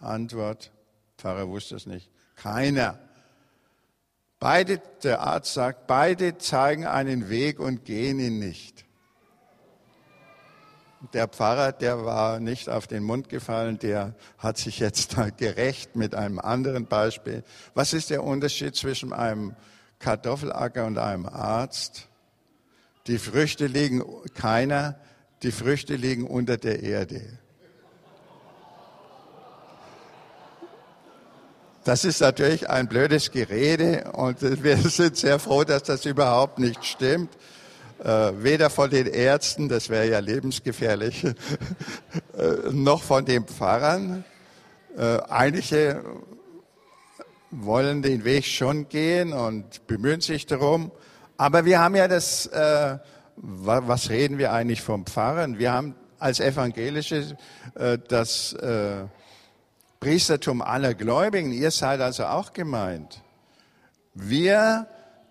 Antwort, 0.01 0.71
Pfarrer 1.19 1.49
wusste 1.49 1.77
es 1.77 1.87
nicht. 1.87 2.11
Keiner. 2.37 2.99
Beide, 4.39 4.81
der 5.03 5.21
Arzt 5.21 5.55
sagt, 5.55 5.87
beide 5.87 6.39
zeigen 6.39 6.87
einen 6.87 7.29
Weg 7.29 7.61
und 7.61 7.85
gehen 7.85 8.19
ihn 8.19 8.39
nicht. 8.39 8.85
Der 11.11 11.27
Pfarrer, 11.27 11.73
der 11.73 12.05
war 12.05 12.39
nicht 12.39 12.69
auf 12.69 12.87
den 12.87 13.03
Mund 13.03 13.29
gefallen, 13.29 13.79
der 13.79 14.15
hat 14.39 14.57
sich 14.57 14.79
jetzt 14.79 15.17
gerecht 15.37 15.97
mit 15.97 16.15
einem 16.15 16.39
anderen 16.39 16.87
Beispiel. 16.87 17.43
Was 17.75 17.93
ist 17.93 18.11
der 18.11 18.23
Unterschied 18.23 18.77
zwischen 18.77 19.13
einem 19.13 19.57
Kartoffelacker 19.99 20.87
und 20.87 20.99
einem 20.99 21.27
Arzt? 21.27 22.07
Die 23.09 23.19
Früchte 23.19 23.67
liegen 23.67 24.05
keiner, 24.35 24.97
die 25.43 25.51
Früchte 25.51 25.97
liegen 25.97 26.25
unter 26.25 26.57
der 26.57 26.85
Erde. 26.85 27.39
Das 31.83 32.05
ist 32.05 32.21
natürlich 32.21 32.71
ein 32.71 32.87
blödes 32.87 33.33
Gerede 33.33 34.13
und 34.13 34.41
wir 34.63 34.77
sind 34.77 35.17
sehr 35.17 35.41
froh, 35.41 35.65
dass 35.65 35.83
das 35.83 36.05
überhaupt 36.05 36.61
nicht 36.61 36.85
stimmt 36.85 37.37
äh, 38.03 38.33
weder 38.43 38.69
von 38.71 38.91
den 38.91 39.07
Ärzten, 39.07 39.69
das 39.69 39.89
wäre 39.89 40.09
ja 40.09 40.19
lebensgefährlich, 40.19 41.25
äh, 41.25 41.35
noch 42.71 43.03
von 43.03 43.25
den 43.25 43.45
Pfarrern. 43.45 44.25
Äh, 44.97 45.19
einige 45.29 46.03
wollen 47.51 48.03
den 48.03 48.25
Weg 48.25 48.45
schon 48.45 48.89
gehen 48.89 49.33
und 49.33 49.87
bemühen 49.87 50.21
sich 50.21 50.47
darum. 50.47 50.91
Aber 51.37 51.65
wir 51.65 51.81
haben 51.81 51.95
ja 51.95 52.09
das, 52.09 52.47
äh, 52.47 52.99
was 53.37 54.11
reden 54.11 54.39
wir 54.39 54.53
eigentlich 54.53 54.83
vom 54.83 55.07
Pfarrern? 55.07 55.59
Wir 55.59 55.73
haben 55.73 55.95
als 56.19 56.41
Evangelische 56.41 57.37
äh, 57.75 57.99
das 58.09 58.53
äh, 58.55 59.05
Priestertum 60.01 60.63
aller 60.63 60.95
Gläubigen. 60.95 61.53
Ihr 61.53 61.71
seid 61.71 62.01
also 62.01 62.25
auch 62.25 62.53
gemeint. 62.53 63.23
Wir 64.15 64.87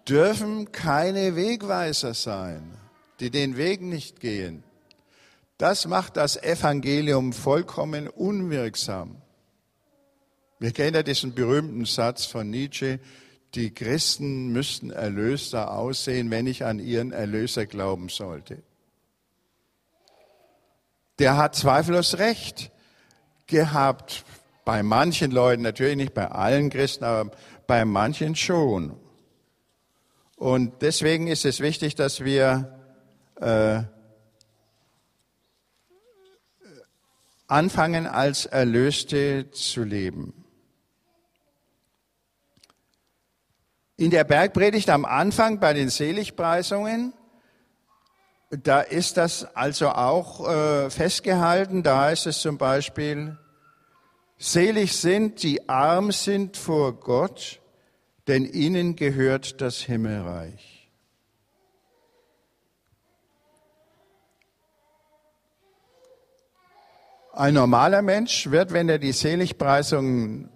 dürfen 0.08 0.72
keine 0.72 1.36
Wegweiser 1.36 2.14
sein, 2.14 2.78
die 3.20 3.30
den 3.30 3.58
Weg 3.58 3.82
nicht 3.82 4.20
gehen. 4.20 4.64
Das 5.58 5.86
macht 5.86 6.18
das 6.18 6.42
Evangelium 6.42 7.34
vollkommen 7.34 8.08
unwirksam. 8.08 9.22
Wir 10.60 10.72
kennen 10.72 10.96
ja 10.96 11.04
diesen 11.04 11.34
berühmten 11.34 11.86
Satz 11.86 12.26
von 12.26 12.50
Nietzsche, 12.50 13.00
die 13.56 13.74
Christen 13.74 14.50
müssten 14.50 14.92
erlöster 14.92 15.72
aussehen, 15.72 16.32
wenn 16.32 16.48
ich 16.48 16.66
an 16.66 16.80
ihren 16.80 17.12
Erlöser 17.12 17.66
glauben 17.66 18.10
sollte. 18.10 18.64
Der 21.20 21.38
hat 21.38 21.56
zweifellos 21.56 22.18
recht 22.18 22.72
gehabt. 23.48 24.24
Bei 24.64 24.84
manchen 24.84 25.32
Leuten, 25.32 25.64
natürlich 25.64 25.98
nicht 25.98 26.14
bei 26.14 26.28
allen 26.28 26.70
Christen, 26.70 27.04
aber 27.04 27.32
bei 27.68 27.84
manchen 27.84 28.36
schon. 28.36 28.96
Und 30.42 30.82
deswegen 30.82 31.28
ist 31.28 31.46
es 31.46 31.60
wichtig, 31.60 31.94
dass 31.94 32.24
wir 32.24 32.76
äh, 33.36 33.84
anfangen, 37.46 38.08
als 38.08 38.48
Erlöste 38.48 39.52
zu 39.52 39.84
leben. 39.84 40.34
In 43.98 44.10
der 44.10 44.24
Bergpredigt 44.24 44.90
am 44.90 45.06
Anfang 45.06 45.60
bei 45.60 45.74
den 45.74 45.90
Seligpreisungen, 45.90 47.14
da 48.50 48.82
ist 48.82 49.18
das 49.18 49.44
also 49.56 49.90
auch 49.90 50.50
äh, 50.50 50.90
festgehalten. 50.90 51.84
Da 51.84 52.06
heißt 52.06 52.26
es 52.26 52.42
zum 52.42 52.58
Beispiel, 52.58 53.38
selig 54.40 54.98
sind, 54.98 55.44
die 55.44 55.70
arm 55.70 56.12
sind 56.12 56.58
vor 56.58 57.00
Gott, 57.00 57.61
denn 58.32 58.46
ihnen 58.46 58.96
gehört 58.96 59.60
das 59.60 59.82
Himmelreich. 59.82 60.90
Ein 67.34 67.56
normaler 67.56 68.02
Mensch 68.02 68.50
wird, 68.50 68.72
wenn 68.72 68.88
er 68.88 69.00
die 69.00 69.12
Seligpreisungen 69.12 70.50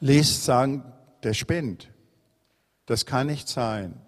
liest, 0.00 0.46
sagen, 0.46 0.90
der 1.22 1.34
spinnt. 1.34 1.90
Das 2.86 3.04
kann 3.04 3.26
nicht 3.26 3.46
sein. 3.46 4.00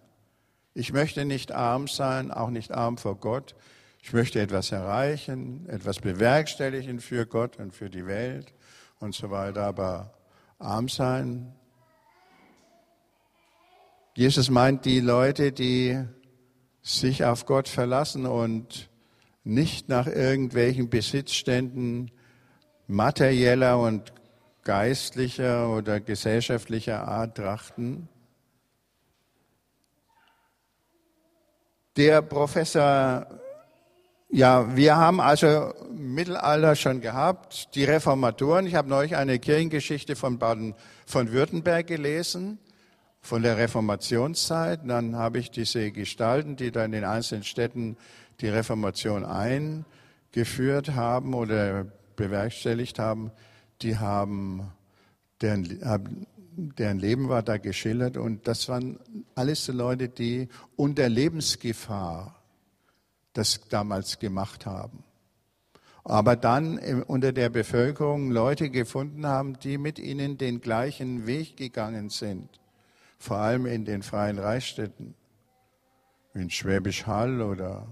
Ich 0.72 0.94
möchte 0.94 1.26
nicht 1.26 1.52
arm 1.52 1.88
sein, 1.88 2.30
auch 2.30 2.48
nicht 2.48 2.72
arm 2.72 2.96
vor 2.96 3.16
Gott. 3.16 3.54
Ich 4.00 4.14
möchte 4.14 4.40
etwas 4.40 4.72
erreichen, 4.72 5.68
etwas 5.68 5.98
bewerkstelligen 5.98 7.00
für 7.00 7.26
Gott 7.26 7.58
und 7.58 7.74
für 7.74 7.90
die 7.90 8.06
Welt 8.06 8.54
und 8.98 9.14
so 9.14 9.30
weiter. 9.30 9.64
Aber 9.64 10.14
arm 10.58 10.88
sein. 10.88 11.52
Jesus 14.16 14.48
meint 14.48 14.86
die 14.86 15.00
Leute, 15.00 15.52
die 15.52 16.02
sich 16.80 17.26
auf 17.26 17.44
Gott 17.44 17.68
verlassen 17.68 18.24
und 18.24 18.88
nicht 19.44 19.90
nach 19.90 20.06
irgendwelchen 20.06 20.88
Besitzständen 20.88 22.10
materieller 22.86 23.78
und 23.78 24.14
geistlicher 24.64 25.68
oder 25.68 26.00
gesellschaftlicher 26.00 27.06
Art 27.06 27.36
trachten, 27.36 28.08
Der 31.96 32.20
Professor, 32.20 33.26
ja, 34.28 34.76
wir 34.76 34.96
haben 34.96 35.18
also 35.18 35.72
Mittelalter 35.90 36.76
schon 36.76 37.00
gehabt, 37.00 37.74
die 37.74 37.84
Reformatoren. 37.84 38.66
Ich 38.66 38.74
habe 38.74 38.90
neulich 38.90 39.16
eine 39.16 39.38
Kirchengeschichte 39.38 40.14
von 40.14 40.38
Baden, 40.38 40.74
von 41.06 41.32
Württemberg 41.32 41.86
gelesen, 41.86 42.58
von 43.26 43.42
der 43.42 43.56
Reformationszeit. 43.56 44.80
Dann 44.86 45.16
habe 45.16 45.38
ich 45.38 45.50
diese 45.50 45.90
Gestalten, 45.90 46.56
die 46.56 46.70
da 46.70 46.84
in 46.84 46.92
den 46.92 47.04
einzelnen 47.04 47.44
Städten 47.44 47.96
die 48.40 48.48
Reformation 48.48 49.24
eingeführt 49.24 50.94
haben 50.94 51.34
oder 51.34 51.86
bewerkstelligt 52.14 52.98
haben, 52.98 53.30
die 53.82 53.98
haben, 53.98 54.72
deren, 55.40 56.26
deren 56.54 56.98
Leben 56.98 57.28
war 57.28 57.42
da 57.42 57.58
geschildert 57.58 58.16
und 58.16 58.46
das 58.48 58.68
waren 58.68 58.98
alles 59.34 59.66
so 59.66 59.72
Leute, 59.72 60.08
die 60.08 60.48
unter 60.76 61.08
Lebensgefahr 61.08 62.36
das 63.32 63.60
damals 63.68 64.18
gemacht 64.18 64.64
haben. 64.64 65.04
Aber 66.04 66.36
dann 66.36 66.78
unter 67.02 67.32
der 67.32 67.50
Bevölkerung 67.50 68.30
Leute 68.30 68.70
gefunden 68.70 69.26
haben, 69.26 69.58
die 69.58 69.76
mit 69.76 69.98
ihnen 69.98 70.38
den 70.38 70.60
gleichen 70.60 71.26
Weg 71.26 71.56
gegangen 71.56 72.10
sind. 72.10 72.48
Vor 73.18 73.38
allem 73.38 73.66
in 73.66 73.84
den 73.84 74.02
freien 74.02 74.38
Reichsstädten. 74.38 75.14
In 76.34 76.50
Schwäbisch 76.50 77.06
Hall 77.06 77.40
oder 77.40 77.86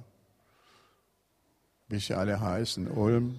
wie 1.88 1.98
sie 1.98 2.14
alle 2.14 2.40
heißen, 2.40 2.88
Ulm. 2.88 3.38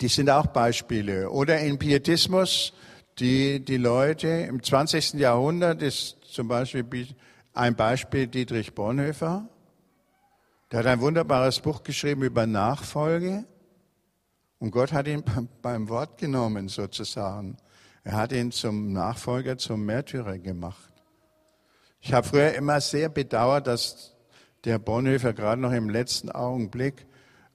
Die 0.00 0.08
sind 0.08 0.30
auch 0.30 0.46
Beispiele. 0.46 1.30
Oder 1.30 1.60
in 1.60 1.78
Pietismus 1.78 2.72
die 3.18 3.64
die 3.64 3.76
Leute 3.76 4.28
im 4.28 4.62
20. 4.62 5.14
Jahrhundert 5.14 5.82
ist 5.82 6.16
zum 6.24 6.48
Beispiel 6.48 7.08
ein 7.52 7.76
Beispiel 7.76 8.26
Dietrich 8.26 8.74
Bonhoeffer. 8.74 9.48
Der 10.72 10.80
hat 10.80 10.86
ein 10.86 11.00
wunderbares 11.00 11.60
Buch 11.60 11.82
geschrieben 11.84 12.22
über 12.22 12.46
Nachfolge. 12.46 13.44
Und 14.58 14.72
Gott 14.72 14.92
hat 14.92 15.06
ihn 15.06 15.22
beim 15.62 15.88
Wort 15.88 16.18
genommen 16.18 16.68
sozusagen. 16.68 17.56
Er 18.04 18.12
hat 18.12 18.32
ihn 18.32 18.52
zum 18.52 18.92
Nachfolger, 18.92 19.56
zum 19.56 19.86
Märtyrer 19.86 20.38
gemacht. 20.38 20.90
Ich 22.00 22.12
habe 22.12 22.26
früher 22.26 22.54
immer 22.54 22.82
sehr 22.82 23.08
bedauert, 23.08 23.66
dass 23.66 24.14
der 24.64 24.78
Bonhoeffer 24.78 25.32
gerade 25.32 25.60
noch 25.60 25.72
im 25.72 25.88
letzten 25.88 26.30
Augenblick 26.30 27.06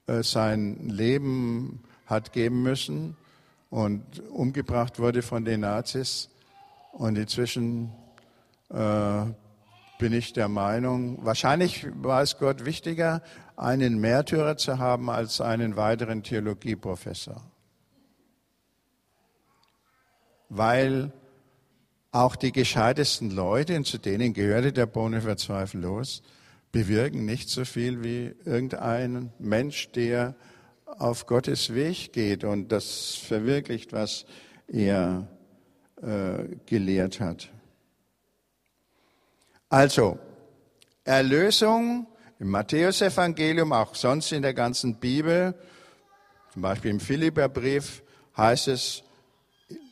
äh, 0.08 0.24
sein 0.24 0.90
Leben 0.90 1.84
hat 2.08 2.34
geben 2.34 2.64
müssen 2.64 3.16
und 3.70 4.28
umgebracht 4.30 4.98
wurde 4.98 5.22
von 5.22 5.46
den 5.46 5.62
Nazis. 5.62 6.30
Und 6.94 7.16
inzwischen 7.20 7.92
äh, 8.70 9.26
bin 10.00 10.14
ich 10.14 10.34
der 10.34 10.48
Meinung, 10.48 11.24
wahrscheinlich 11.24 11.86
war 12.02 12.24
es 12.24 12.40
Gott 12.40 12.66
wichtiger, 12.66 13.22
einen 13.56 14.00
Märtyrer 14.00 14.58
zu 14.58 14.80
haben 14.80 15.12
als 15.12 15.42
einen 15.42 15.76
weiteren 15.76 16.24
Theologieprofessor. 16.24 17.44
Weil 20.50 21.12
auch 22.12 22.36
die 22.36 22.52
gescheitesten 22.52 23.32
Leute, 23.32 23.76
und 23.76 23.86
zu 23.86 24.00
denen 24.00 24.34
gehörte 24.34 24.74
der 24.74 24.88
Bonhoeffer 24.88 25.38
zweifellos, 25.38 26.24
bewirken 26.72 27.26
nicht 27.26 27.50
so 27.50 27.66
viel 27.66 28.04
wie 28.04 28.36
irgendein 28.46 29.32
Mensch, 29.40 29.92
der 29.92 30.36
auf 30.86 31.28
Gottes 31.28 31.74
Weg 31.74 32.14
geht 32.14 32.44
und 32.44 32.72
das 32.72 33.16
verwirklicht, 33.16 33.94
was 33.94 34.26
er 34.68 35.28
äh, 36.02 36.56
gelehrt 36.66 37.20
hat. 37.20 37.50
Also, 39.70 40.18
Erlösung 41.04 42.08
im 42.40 42.50
Matthäusevangelium, 42.50 43.72
auch 43.72 43.94
sonst 43.94 44.32
in 44.32 44.42
der 44.42 44.54
ganzen 44.54 44.96
Bibel, 44.96 45.54
zum 46.54 46.64
Beispiel 46.64 46.92
im 46.92 47.00
Philipperbrief 47.00 48.02
heißt 48.36 48.70
es 48.70 49.04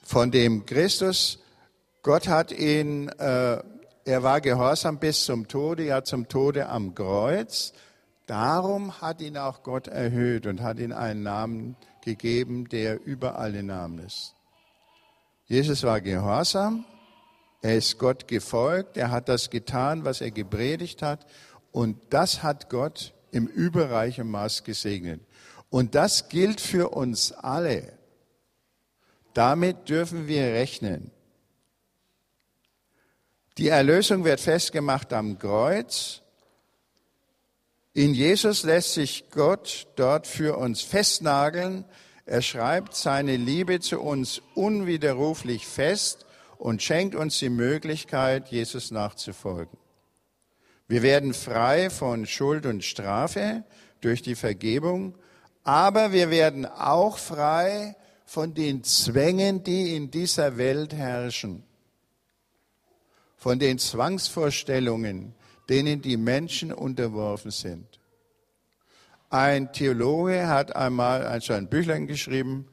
von 0.08 0.32
dem 0.32 0.66
Christus, 0.66 1.38
Gott 2.02 2.28
hat 2.28 2.52
ihn, 2.52 3.10
äh, 3.10 3.62
er 4.06 4.24
war 4.24 4.42
gehorsam 4.42 4.98
bis 4.98 5.26
zum 5.26 5.48
Tode, 5.48 5.84
ja 5.84 6.04
zum 6.04 6.28
Tode 6.28 6.70
am 6.70 6.96
Kreuz, 6.96 7.74
Darum 8.28 9.00
hat 9.00 9.22
ihn 9.22 9.38
auch 9.38 9.64
Gott 9.64 9.88
erhöht 9.88 10.48
und 10.48 10.62
hat 10.62 10.80
ihm 10.80 10.92
einen 10.92 11.24
Namen 11.24 11.78
gegeben, 12.04 12.68
der 12.68 13.06
über 13.06 13.40
alle 13.40 13.64
Namen 13.64 14.00
ist. 14.00 14.36
Jesus 15.46 15.84
war 15.84 16.02
gehorsam, 16.02 16.84
er 17.62 17.78
ist 17.78 17.98
Gott 17.98 18.28
gefolgt, 18.28 18.98
er 18.98 19.12
hat 19.12 19.30
das 19.30 19.50
getan, 19.50 20.04
was 20.04 20.20
er 20.20 20.32
gepredigt 20.32 21.02
hat 21.02 21.26
und 21.72 21.98
das 22.10 22.44
hat 22.44 22.70
Gott 22.70 23.14
im 23.32 23.48
überreichen 23.48 24.30
Maß 24.30 24.66
gesegnet. 24.66 25.22
Und 25.70 25.96
das 25.96 26.28
gilt 26.28 26.60
für 26.60 26.90
uns 26.90 27.32
alle. 27.32 27.97
Damit 29.38 29.88
dürfen 29.88 30.28
wir 30.28 30.42
rechnen. 30.54 31.12
Die 33.58 33.70
Erlösung 33.70 34.24
wird 34.24 34.40
festgemacht 34.40 35.14
am 35.14 35.38
Kreuz 35.38 36.22
in 37.98 38.14
Jesus 38.14 38.62
lässt 38.62 38.94
sich 38.94 39.32
Gott 39.32 39.88
dort 39.96 40.28
für 40.28 40.56
uns 40.60 40.84
festnageln. 40.84 41.84
Er 42.28 42.44
schreibt 42.44 42.96
seine 42.96 43.38
Liebe 43.38 43.80
zu 43.80 44.00
uns 44.02 44.40
unwiderruflich 44.54 45.66
fest 45.66 46.28
und 46.60 46.84
schenkt 46.84 47.16
uns 47.16 47.40
die 47.40 47.50
Möglichkeit, 47.50 48.50
Jesus 48.50 48.92
nachzufolgen. 48.92 49.80
Wir 50.88 51.02
werden 51.02 51.34
frei 51.34 51.90
von 51.90 52.28
Schuld 52.28 52.68
und 52.68 52.84
Strafe 52.84 53.64
durch 54.02 54.22
die 54.22 54.36
Vergebung, 54.36 55.16
aber 55.64 56.12
wir 56.12 56.30
werden 56.30 56.68
auch 56.68 57.18
frei 57.18 57.96
von 58.28 58.54
den 58.54 58.84
Zwängen, 58.84 59.64
die 59.64 59.96
in 59.96 60.12
dieser 60.12 60.58
Welt 60.58 60.94
herrschen, 60.94 61.64
von 63.38 63.58
den 63.58 63.80
Zwangsvorstellungen, 63.80 65.34
denen 65.70 66.02
die 66.02 66.18
Menschen 66.18 66.74
unterworfen 66.74 67.52
sind. 67.52 68.02
Ein 69.30 69.72
Theologe 69.72 70.48
hat 70.48 70.76
einmal 70.76 71.26
also 71.26 71.54
ein 71.54 71.70
Büchlein 71.70 72.06
geschrieben, 72.06 72.68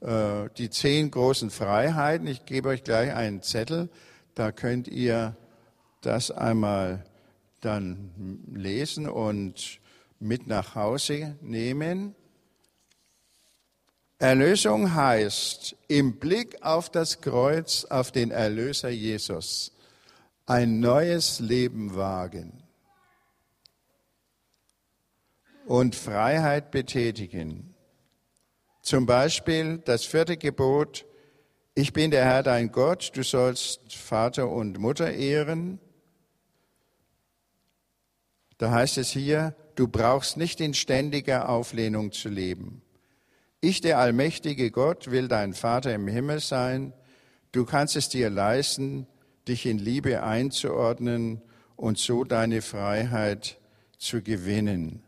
äh, 0.00 0.48
die 0.56 0.70
zehn 0.70 1.10
großen 1.10 1.50
Freiheiten. 1.50 2.28
Ich 2.28 2.46
gebe 2.46 2.68
euch 2.68 2.84
gleich 2.84 3.12
einen 3.12 3.42
Zettel, 3.42 3.88
da 4.36 4.52
könnt 4.52 4.86
ihr 4.86 5.36
das 6.02 6.30
einmal 6.30 7.04
dann 7.60 8.44
lesen 8.54 9.08
und 9.08 9.80
mit 10.20 10.46
nach 10.46 10.76
Hause 10.76 11.36
nehmen. 11.40 12.14
Erlösung 14.20 14.94
heißt 14.94 15.76
im 15.88 16.18
Blick 16.18 16.62
auf 16.62 16.90
das 16.90 17.22
Kreuz, 17.22 17.86
auf 17.86 18.12
den 18.12 18.30
Erlöser 18.30 18.90
Jesus, 18.90 19.72
ein 20.44 20.78
neues 20.78 21.40
Leben 21.40 21.96
wagen 21.96 22.62
und 25.64 25.96
Freiheit 25.96 26.70
betätigen. 26.70 27.74
Zum 28.82 29.06
Beispiel 29.06 29.78
das 29.78 30.04
vierte 30.04 30.36
Gebot, 30.36 31.06
ich 31.74 31.94
bin 31.94 32.10
der 32.10 32.26
Herr 32.26 32.42
dein 32.42 32.72
Gott, 32.72 33.12
du 33.14 33.22
sollst 33.22 33.94
Vater 33.94 34.50
und 34.50 34.78
Mutter 34.78 35.10
ehren. 35.14 35.80
Da 38.58 38.70
heißt 38.70 38.98
es 38.98 39.08
hier, 39.08 39.54
du 39.76 39.88
brauchst 39.88 40.36
nicht 40.36 40.60
in 40.60 40.74
ständiger 40.74 41.48
Auflehnung 41.48 42.12
zu 42.12 42.28
leben. 42.28 42.82
Ich, 43.62 43.82
der 43.82 43.98
allmächtige 43.98 44.70
Gott, 44.70 45.10
will 45.10 45.28
dein 45.28 45.52
Vater 45.52 45.94
im 45.94 46.08
Himmel 46.08 46.40
sein. 46.40 46.94
Du 47.52 47.66
kannst 47.66 47.94
es 47.94 48.08
dir 48.08 48.30
leisten, 48.30 49.06
dich 49.48 49.66
in 49.66 49.78
Liebe 49.78 50.22
einzuordnen 50.22 51.42
und 51.76 51.98
so 51.98 52.24
deine 52.24 52.62
Freiheit 52.62 53.58
zu 53.98 54.22
gewinnen. 54.22 55.02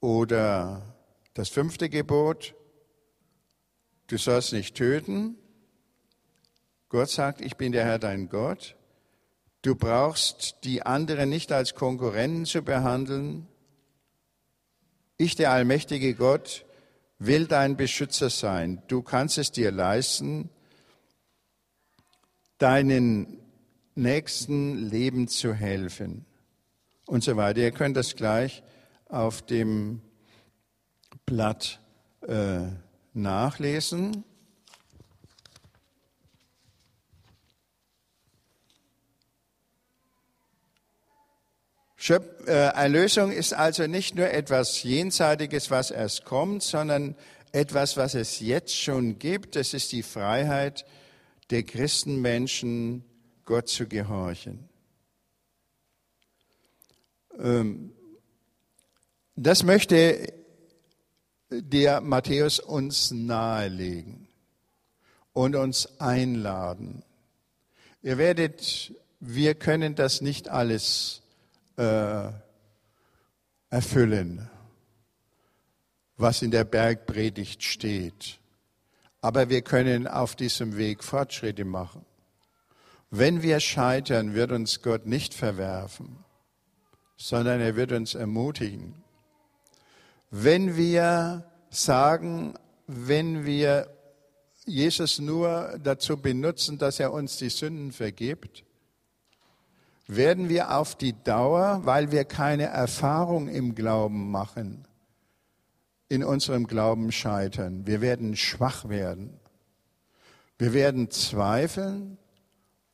Oder 0.00 0.94
das 1.34 1.50
fünfte 1.50 1.90
Gebot, 1.90 2.54
du 4.06 4.16
sollst 4.16 4.54
nicht 4.54 4.74
töten. 4.74 5.36
Gott 6.88 7.10
sagt, 7.10 7.42
ich 7.42 7.56
bin 7.56 7.72
der 7.72 7.84
Herr 7.84 7.98
dein 7.98 8.30
Gott. 8.30 8.76
Du 9.60 9.74
brauchst 9.74 10.64
die 10.64 10.82
anderen 10.82 11.28
nicht 11.28 11.52
als 11.52 11.74
Konkurrenten 11.74 12.46
zu 12.46 12.62
behandeln. 12.62 13.46
Ich, 15.18 15.36
der 15.36 15.50
allmächtige 15.50 16.14
Gott, 16.14 16.64
will 17.20 17.46
dein 17.46 17.76
Beschützer 17.76 18.30
sein. 18.30 18.82
Du 18.88 19.02
kannst 19.02 19.38
es 19.38 19.52
dir 19.52 19.70
leisten, 19.70 20.48
deinen 22.58 23.38
nächsten 23.94 24.76
Leben 24.76 25.28
zu 25.28 25.54
helfen 25.54 26.24
und 27.06 27.22
so 27.22 27.36
weiter. 27.36 27.60
Ihr 27.60 27.72
könnt 27.72 27.96
das 27.96 28.16
gleich 28.16 28.62
auf 29.06 29.42
dem 29.42 30.00
Blatt 31.26 31.80
äh, 32.26 32.68
nachlesen. 33.12 34.24
Schöp 42.10 42.48
äh, 42.48 42.50
Erlösung 42.50 43.30
ist 43.30 43.54
also 43.54 43.86
nicht 43.86 44.16
nur 44.16 44.28
etwas 44.28 44.82
Jenseitiges, 44.82 45.70
was 45.70 45.92
erst 45.92 46.24
kommt, 46.24 46.64
sondern 46.64 47.14
etwas, 47.52 47.96
was 47.96 48.14
es 48.14 48.40
jetzt 48.40 48.76
schon 48.76 49.20
gibt. 49.20 49.54
Es 49.54 49.74
ist 49.74 49.92
die 49.92 50.02
Freiheit 50.02 50.84
der 51.50 51.62
Christenmenschen, 51.62 53.04
Gott 53.44 53.68
zu 53.68 53.86
gehorchen. 53.86 54.68
Ähm, 57.38 57.92
das 59.36 59.62
möchte 59.62 60.32
der 61.48 62.00
Matthäus 62.00 62.58
uns 62.58 63.12
nahelegen 63.12 64.26
und 65.32 65.54
uns 65.54 66.00
einladen. 66.00 67.04
Ihr 68.02 68.18
werdet, 68.18 68.94
wir 69.20 69.54
können 69.54 69.94
das 69.94 70.22
nicht 70.22 70.48
alles 70.48 71.19
äh, 71.76 72.28
erfüllen, 73.70 74.50
was 76.16 76.42
in 76.42 76.50
der 76.50 76.64
Bergpredigt 76.64 77.62
steht. 77.62 78.38
Aber 79.22 79.48
wir 79.48 79.62
können 79.62 80.06
auf 80.06 80.34
diesem 80.34 80.76
Weg 80.76 81.04
Fortschritte 81.04 81.64
machen. 81.64 82.04
Wenn 83.10 83.42
wir 83.42 83.60
scheitern, 83.60 84.34
wird 84.34 84.52
uns 84.52 84.82
Gott 84.82 85.06
nicht 85.06 85.34
verwerfen, 85.34 86.24
sondern 87.16 87.60
er 87.60 87.76
wird 87.76 87.92
uns 87.92 88.14
ermutigen. 88.14 88.94
Wenn 90.30 90.76
wir 90.76 91.44
sagen, 91.70 92.54
wenn 92.86 93.44
wir 93.44 93.88
Jesus 94.64 95.18
nur 95.18 95.78
dazu 95.82 96.16
benutzen, 96.16 96.78
dass 96.78 97.00
er 97.00 97.12
uns 97.12 97.36
die 97.36 97.50
Sünden 97.50 97.92
vergibt, 97.92 98.64
werden 100.16 100.48
wir 100.48 100.76
auf 100.76 100.94
die 100.94 101.14
Dauer, 101.24 101.80
weil 101.84 102.10
wir 102.12 102.24
keine 102.24 102.64
Erfahrung 102.64 103.48
im 103.48 103.74
Glauben 103.74 104.30
machen, 104.30 104.86
in 106.08 106.24
unserem 106.24 106.66
Glauben 106.66 107.12
scheitern. 107.12 107.86
Wir 107.86 108.00
werden 108.00 108.36
schwach 108.36 108.88
werden. 108.88 109.38
Wir 110.58 110.72
werden 110.72 111.10
zweifeln 111.10 112.18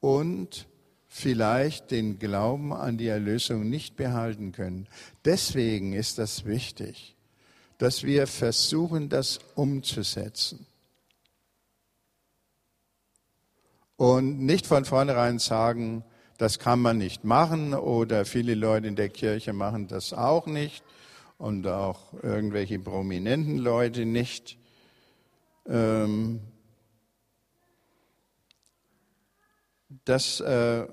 und 0.00 0.68
vielleicht 1.08 1.90
den 1.90 2.18
Glauben 2.18 2.72
an 2.72 2.98
die 2.98 3.08
Erlösung 3.08 3.68
nicht 3.68 3.96
behalten 3.96 4.52
können. 4.52 4.86
Deswegen 5.24 5.94
ist 5.94 6.18
das 6.18 6.44
wichtig, 6.44 7.16
dass 7.78 8.04
wir 8.04 8.26
versuchen, 8.26 9.08
das 9.08 9.38
umzusetzen. 9.54 10.66
Und 13.96 14.40
nicht 14.40 14.66
von 14.66 14.84
vornherein 14.84 15.38
sagen, 15.38 16.04
das 16.36 16.58
kann 16.58 16.80
man 16.80 16.98
nicht 16.98 17.24
machen 17.24 17.74
oder 17.74 18.24
viele 18.24 18.54
Leute 18.54 18.86
in 18.86 18.96
der 18.96 19.08
Kirche 19.08 19.52
machen 19.52 19.88
das 19.88 20.12
auch 20.12 20.46
nicht 20.46 20.84
und 21.38 21.66
auch 21.66 22.12
irgendwelche 22.22 22.78
prominenten 22.78 23.58
Leute 23.58 24.06
nicht. 24.06 24.58
Ähm, 25.66 26.40
das, 30.04 30.40
äh, 30.40 30.86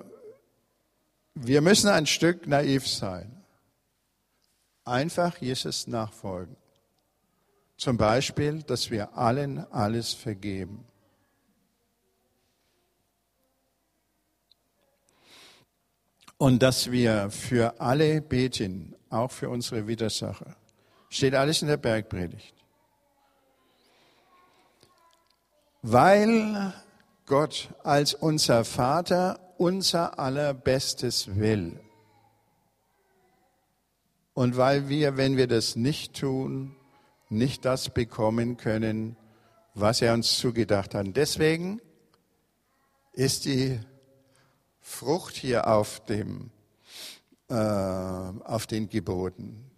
wir 1.36 1.62
müssen 1.62 1.90
ein 1.90 2.06
Stück 2.06 2.48
naiv 2.48 2.88
sein. 2.88 3.44
Einfach 4.86 5.38
Jesus 5.38 5.88
nachfolgen. 5.88 6.56
Zum 7.78 7.98
Beispiel, 7.98 8.62
dass 8.64 8.92
wir 8.92 9.18
allen 9.18 9.60
alles 9.72 10.14
vergeben. 10.14 10.86
Und 16.44 16.62
dass 16.62 16.92
wir 16.92 17.30
für 17.30 17.80
alle 17.80 18.20
beten, 18.20 18.98
auch 19.10 19.32
für 19.32 19.50
unsere 19.50 19.88
Widersacher. 19.88 20.58
Steht 21.08 21.36
alles 21.36 21.62
in 21.62 21.70
der 21.70 21.78
Bergpredigt. 21.78 22.54
Weil 25.84 26.74
Gott 27.28 27.70
als 27.86 28.14
unser 28.14 28.66
Vater 28.66 29.40
unser 29.58 30.20
allerbestes 30.20 31.34
will. 31.38 31.80
Und 34.34 34.58
weil 34.58 34.90
wir, 34.90 35.16
wenn 35.16 35.38
wir 35.38 35.48
das 35.48 35.78
nicht 35.78 36.14
tun, 36.14 36.76
nicht 37.30 37.64
das 37.64 37.90
bekommen 37.90 38.58
können, 38.58 39.16
was 39.76 40.02
er 40.02 40.14
uns 40.14 40.40
zugedacht 40.40 40.94
hat. 40.94 41.08
Deswegen 41.16 41.80
ist 43.14 43.46
die 43.46 43.80
Frucht 44.86 45.38
hier 45.38 45.68
auf, 45.68 46.02
dem, 46.06 46.52
äh, 47.50 47.54
auf 47.56 48.68
den 48.68 48.90
Geboten. 48.90 49.72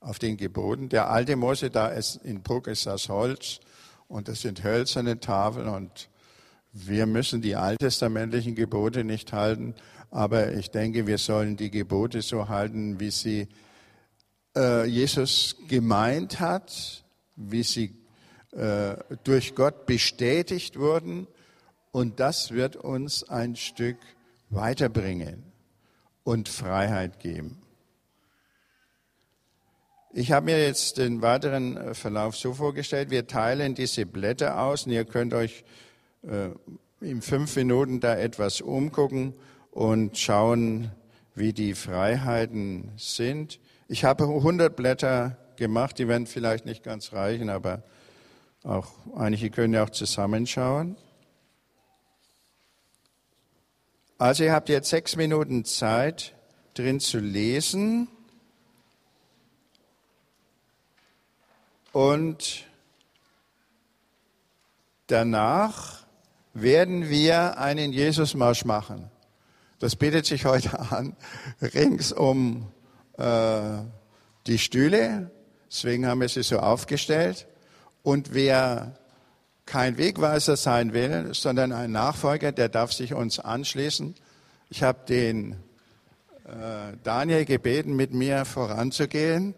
Auf 0.00 0.18
den 0.18 0.36
Geboten. 0.36 0.88
Der 0.88 1.08
alte 1.08 1.36
Mose, 1.36 1.70
da 1.70 1.86
ist 1.86 2.16
in 2.16 2.42
Bruck 2.42 2.66
ist 2.66 2.86
das 2.86 3.08
Holz 3.08 3.60
und 4.08 4.26
das 4.26 4.40
sind 4.42 4.64
hölzerne 4.64 5.20
Tafeln 5.20 5.68
und 5.68 6.08
wir 6.72 7.06
müssen 7.06 7.40
die 7.40 7.54
alttestamentlichen 7.54 8.56
Gebote 8.56 9.04
nicht 9.04 9.32
halten, 9.32 9.74
aber 10.10 10.52
ich 10.52 10.70
denke, 10.72 11.06
wir 11.06 11.18
sollen 11.18 11.56
die 11.56 11.70
Gebote 11.70 12.22
so 12.22 12.48
halten, 12.48 12.98
wie 12.98 13.12
sie 13.12 13.48
äh, 14.56 14.84
Jesus 14.84 15.56
gemeint 15.68 16.40
hat, 16.40 17.04
wie 17.36 17.62
sie 17.62 17.94
äh, 18.50 18.96
durch 19.22 19.54
Gott 19.54 19.86
bestätigt 19.86 20.76
wurden 20.76 21.28
und 21.96 22.20
das 22.20 22.50
wird 22.50 22.76
uns 22.76 23.26
ein 23.26 23.56
Stück 23.56 23.96
weiterbringen 24.50 25.42
und 26.24 26.50
Freiheit 26.50 27.20
geben. 27.20 27.62
Ich 30.12 30.30
habe 30.30 30.44
mir 30.44 30.62
jetzt 30.62 30.98
den 30.98 31.22
weiteren 31.22 31.78
äh, 31.78 31.94
Verlauf 31.94 32.36
so 32.36 32.52
vorgestellt, 32.52 33.08
wir 33.08 33.26
teilen 33.26 33.74
diese 33.74 34.04
Blätter 34.04 34.60
aus 34.60 34.84
und 34.84 34.92
ihr 34.92 35.06
könnt 35.06 35.32
euch 35.32 35.64
äh, 36.22 36.50
in 37.00 37.22
fünf 37.22 37.56
Minuten 37.56 38.00
da 38.00 38.14
etwas 38.14 38.60
umgucken 38.60 39.32
und 39.70 40.18
schauen, 40.18 40.90
wie 41.34 41.54
die 41.54 41.72
Freiheiten 41.72 42.90
sind. 42.98 43.58
Ich 43.88 44.04
habe 44.04 44.24
100 44.24 44.76
Blätter 44.76 45.38
gemacht, 45.56 45.98
die 45.98 46.08
werden 46.08 46.26
vielleicht 46.26 46.66
nicht 46.66 46.82
ganz 46.82 47.14
reichen, 47.14 47.48
aber 47.48 47.84
Auch 48.64 48.88
einige 49.14 49.48
können 49.48 49.72
ja 49.72 49.84
auch 49.84 49.90
zusammenschauen. 49.90 50.96
Also 54.18 54.44
ihr 54.44 54.52
habt 54.54 54.70
jetzt 54.70 54.88
sechs 54.88 55.14
Minuten 55.14 55.66
Zeit, 55.66 56.34
drin 56.72 57.00
zu 57.00 57.18
lesen. 57.18 58.08
Und 61.92 62.64
danach 65.06 66.06
werden 66.54 67.10
wir 67.10 67.58
einen 67.58 67.92
Jesusmarsch 67.92 68.64
machen. 68.64 69.10
Das 69.80 69.96
bietet 69.96 70.24
sich 70.24 70.46
heute 70.46 70.78
an, 70.90 71.14
rings 71.60 72.10
um 72.10 72.72
äh, 73.18 73.82
die 74.46 74.58
Stühle. 74.58 75.30
Deswegen 75.70 76.06
haben 76.06 76.22
wir 76.22 76.30
sie 76.30 76.42
so 76.42 76.60
aufgestellt. 76.60 77.46
Und 78.02 78.32
wer 78.32 78.98
kein 79.66 79.98
Wegweiser 79.98 80.56
sein 80.56 80.92
will, 80.92 81.34
sondern 81.34 81.72
ein 81.72 81.90
Nachfolger, 81.90 82.52
der 82.52 82.68
darf 82.68 82.92
sich 82.92 83.12
uns 83.12 83.40
anschließen. 83.40 84.14
Ich 84.70 84.82
habe 84.82 85.00
den 85.08 85.52
äh, 86.44 86.96
Daniel 87.02 87.44
gebeten, 87.44 87.96
mit 87.96 88.14
mir 88.14 88.44
voranzugehen, 88.44 89.54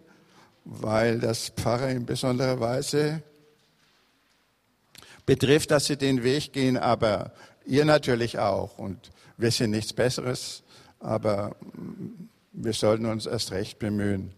weil 0.64 1.20
das 1.20 1.50
Pfarrer 1.50 1.90
in 1.90 2.06
besonderer 2.06 2.58
Weise 2.60 3.22
betrifft, 5.26 5.70
dass 5.70 5.84
sie 5.84 5.98
den 5.98 6.24
Weg 6.24 6.54
gehen, 6.54 6.78
aber 6.78 7.32
ihr 7.66 7.84
natürlich 7.84 8.38
auch. 8.38 8.78
Und 8.78 9.10
wir 9.36 9.50
sind 9.50 9.70
nichts 9.70 9.92
Besseres, 9.92 10.62
aber 11.00 11.54
wir 12.52 12.72
sollten 12.72 13.04
uns 13.04 13.26
erst 13.26 13.52
recht 13.52 13.78
bemühen, 13.78 14.32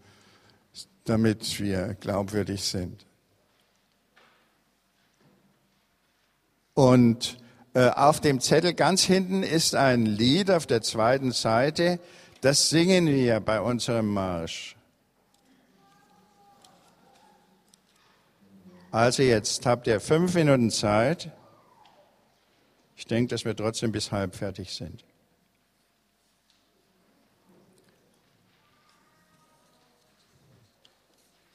damit 1.05 1.59
wir 1.61 1.95
glaubwürdig 1.99 2.61
sind. 2.63 3.05
Und 6.73 7.37
äh, 7.73 7.89
auf 7.89 8.19
dem 8.19 8.39
Zettel 8.39 8.73
ganz 8.73 9.03
hinten 9.03 9.43
ist 9.43 9.75
ein 9.75 10.05
Lied 10.05 10.51
auf 10.51 10.65
der 10.65 10.81
zweiten 10.81 11.31
Seite. 11.31 11.99
Das 12.41 12.69
singen 12.69 13.07
wir 13.07 13.39
bei 13.39 13.61
unserem 13.61 14.07
Marsch. 14.07 14.75
Also 18.91 19.23
jetzt 19.23 19.65
habt 19.65 19.87
ihr 19.87 20.01
fünf 20.01 20.33
Minuten 20.33 20.69
Zeit. 20.69 21.31
Ich 22.97 23.05
denke, 23.05 23.29
dass 23.29 23.45
wir 23.45 23.55
trotzdem 23.55 23.91
bis 23.91 24.11
halb 24.11 24.35
fertig 24.35 24.73
sind. 24.73 25.05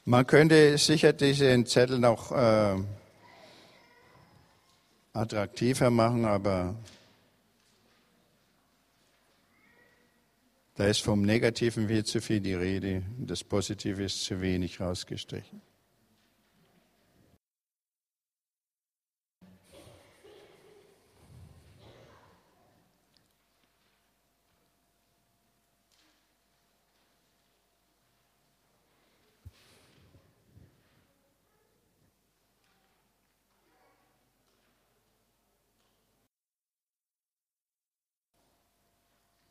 Man 0.03 0.25
könnte 0.25 0.77
sicher 0.77 1.13
diesen 1.13 1.65
Zettel 1.65 1.99
noch 1.99 2.31
äh, 2.31 2.77
attraktiver 5.17 5.89
machen, 5.89 6.25
aber 6.25 6.75
da 10.75 10.85
ist 10.85 11.01
vom 11.01 11.23
Negativen 11.23 11.87
viel 11.87 12.05
zu 12.05 12.21
viel 12.21 12.39
die 12.39 12.53
Rede, 12.53 13.03
das 13.17 13.43
Positive 13.43 14.03
ist 14.03 14.23
zu 14.23 14.41
wenig 14.41 14.79
rausgestrichen. 14.79 15.61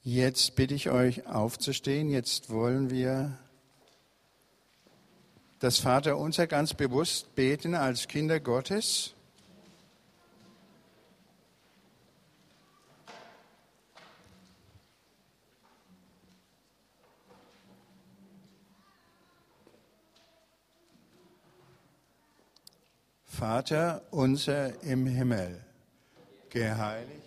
Jetzt 0.09 0.55
bitte 0.55 0.73
ich 0.73 0.89
euch 0.89 1.27
aufzustehen. 1.27 2.09
Jetzt 2.09 2.49
wollen 2.51 2.91
wir 2.91 3.37
das 5.59 5.79
Vaterunser 5.79 6.47
ganz 6.47 6.75
bewusst 6.75 7.35
beten 7.35 7.75
als 7.75 8.07
Kinder 8.07 8.39
Gottes. 8.39 9.15
Vater 23.25 24.03
unser 24.13 24.81
im 24.85 25.09
Himmel, 25.09 25.65
geheiligt 26.51 27.27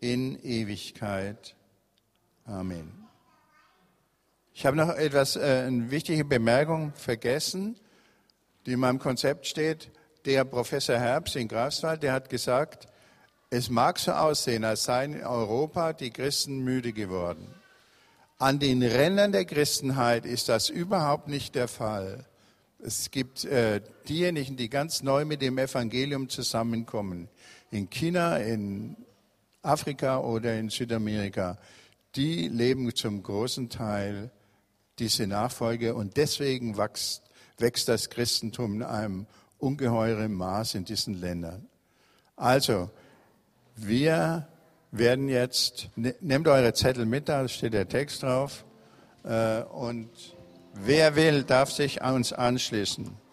in 0.00 0.42
Ewigkeit. 0.42 1.54
Amen. 2.44 2.92
Ich 4.54 4.64
habe 4.64 4.76
noch 4.76 4.88
etwas, 4.88 5.36
äh, 5.36 5.64
eine 5.66 5.90
wichtige 5.90 6.24
Bemerkung 6.24 6.92
vergessen, 6.94 7.76
die 8.64 8.72
in 8.72 8.80
meinem 8.80 8.98
Konzept 8.98 9.46
steht. 9.46 9.90
Der 10.24 10.44
Professor 10.44 10.98
Herbst 10.98 11.36
in 11.36 11.46
Greifswald, 11.46 12.02
der 12.02 12.12
hat 12.12 12.30
gesagt, 12.30 12.88
es 13.50 13.70
mag 13.70 13.98
so 13.98 14.12
aussehen, 14.12 14.64
als 14.64 14.84
seien 14.84 15.14
in 15.14 15.24
Europa 15.24 15.92
die 15.92 16.10
Christen 16.10 16.60
müde 16.60 16.92
geworden. 16.92 17.54
An 18.38 18.58
den 18.58 18.82
Rändern 18.82 19.32
der 19.32 19.44
Christenheit 19.44 20.26
ist 20.26 20.48
das 20.48 20.68
überhaupt 20.68 21.28
nicht 21.28 21.54
der 21.54 21.68
Fall. 21.68 22.24
Es 22.78 23.10
gibt 23.10 23.44
äh, 23.44 23.80
diejenigen, 24.08 24.56
die 24.56 24.68
ganz 24.68 25.02
neu 25.02 25.24
mit 25.24 25.42
dem 25.42 25.58
Evangelium 25.58 26.28
zusammenkommen, 26.28 27.28
in 27.70 27.88
China, 27.88 28.36
in 28.36 28.96
Afrika 29.66 30.18
oder 30.20 30.58
in 30.58 30.70
Südamerika. 30.70 31.58
Die 32.14 32.48
leben 32.48 32.94
zum 32.94 33.22
großen 33.22 33.68
Teil 33.68 34.30
diese 34.98 35.26
Nachfolge 35.26 35.94
und 35.94 36.16
deswegen 36.16 36.78
wächst, 36.78 37.22
wächst 37.58 37.88
das 37.88 38.08
Christentum 38.08 38.76
in 38.76 38.82
einem 38.82 39.26
ungeheuren 39.58 40.32
Maß 40.32 40.74
in 40.74 40.84
diesen 40.84 41.20
Ländern. 41.20 41.66
Also, 42.36 42.90
wir 43.76 44.48
werden 44.90 45.28
jetzt, 45.28 45.90
ne, 45.96 46.14
nehmt 46.20 46.48
eure 46.48 46.72
Zettel 46.72 47.04
mit, 47.06 47.28
da 47.28 47.46
steht 47.48 47.74
der 47.74 47.88
Text 47.88 48.22
drauf, 48.22 48.64
äh, 49.24 49.62
und 49.62 50.10
wer 50.74 51.16
will, 51.16 51.42
darf 51.44 51.70
sich 51.70 52.02
uns 52.02 52.32
anschließen. 52.32 53.25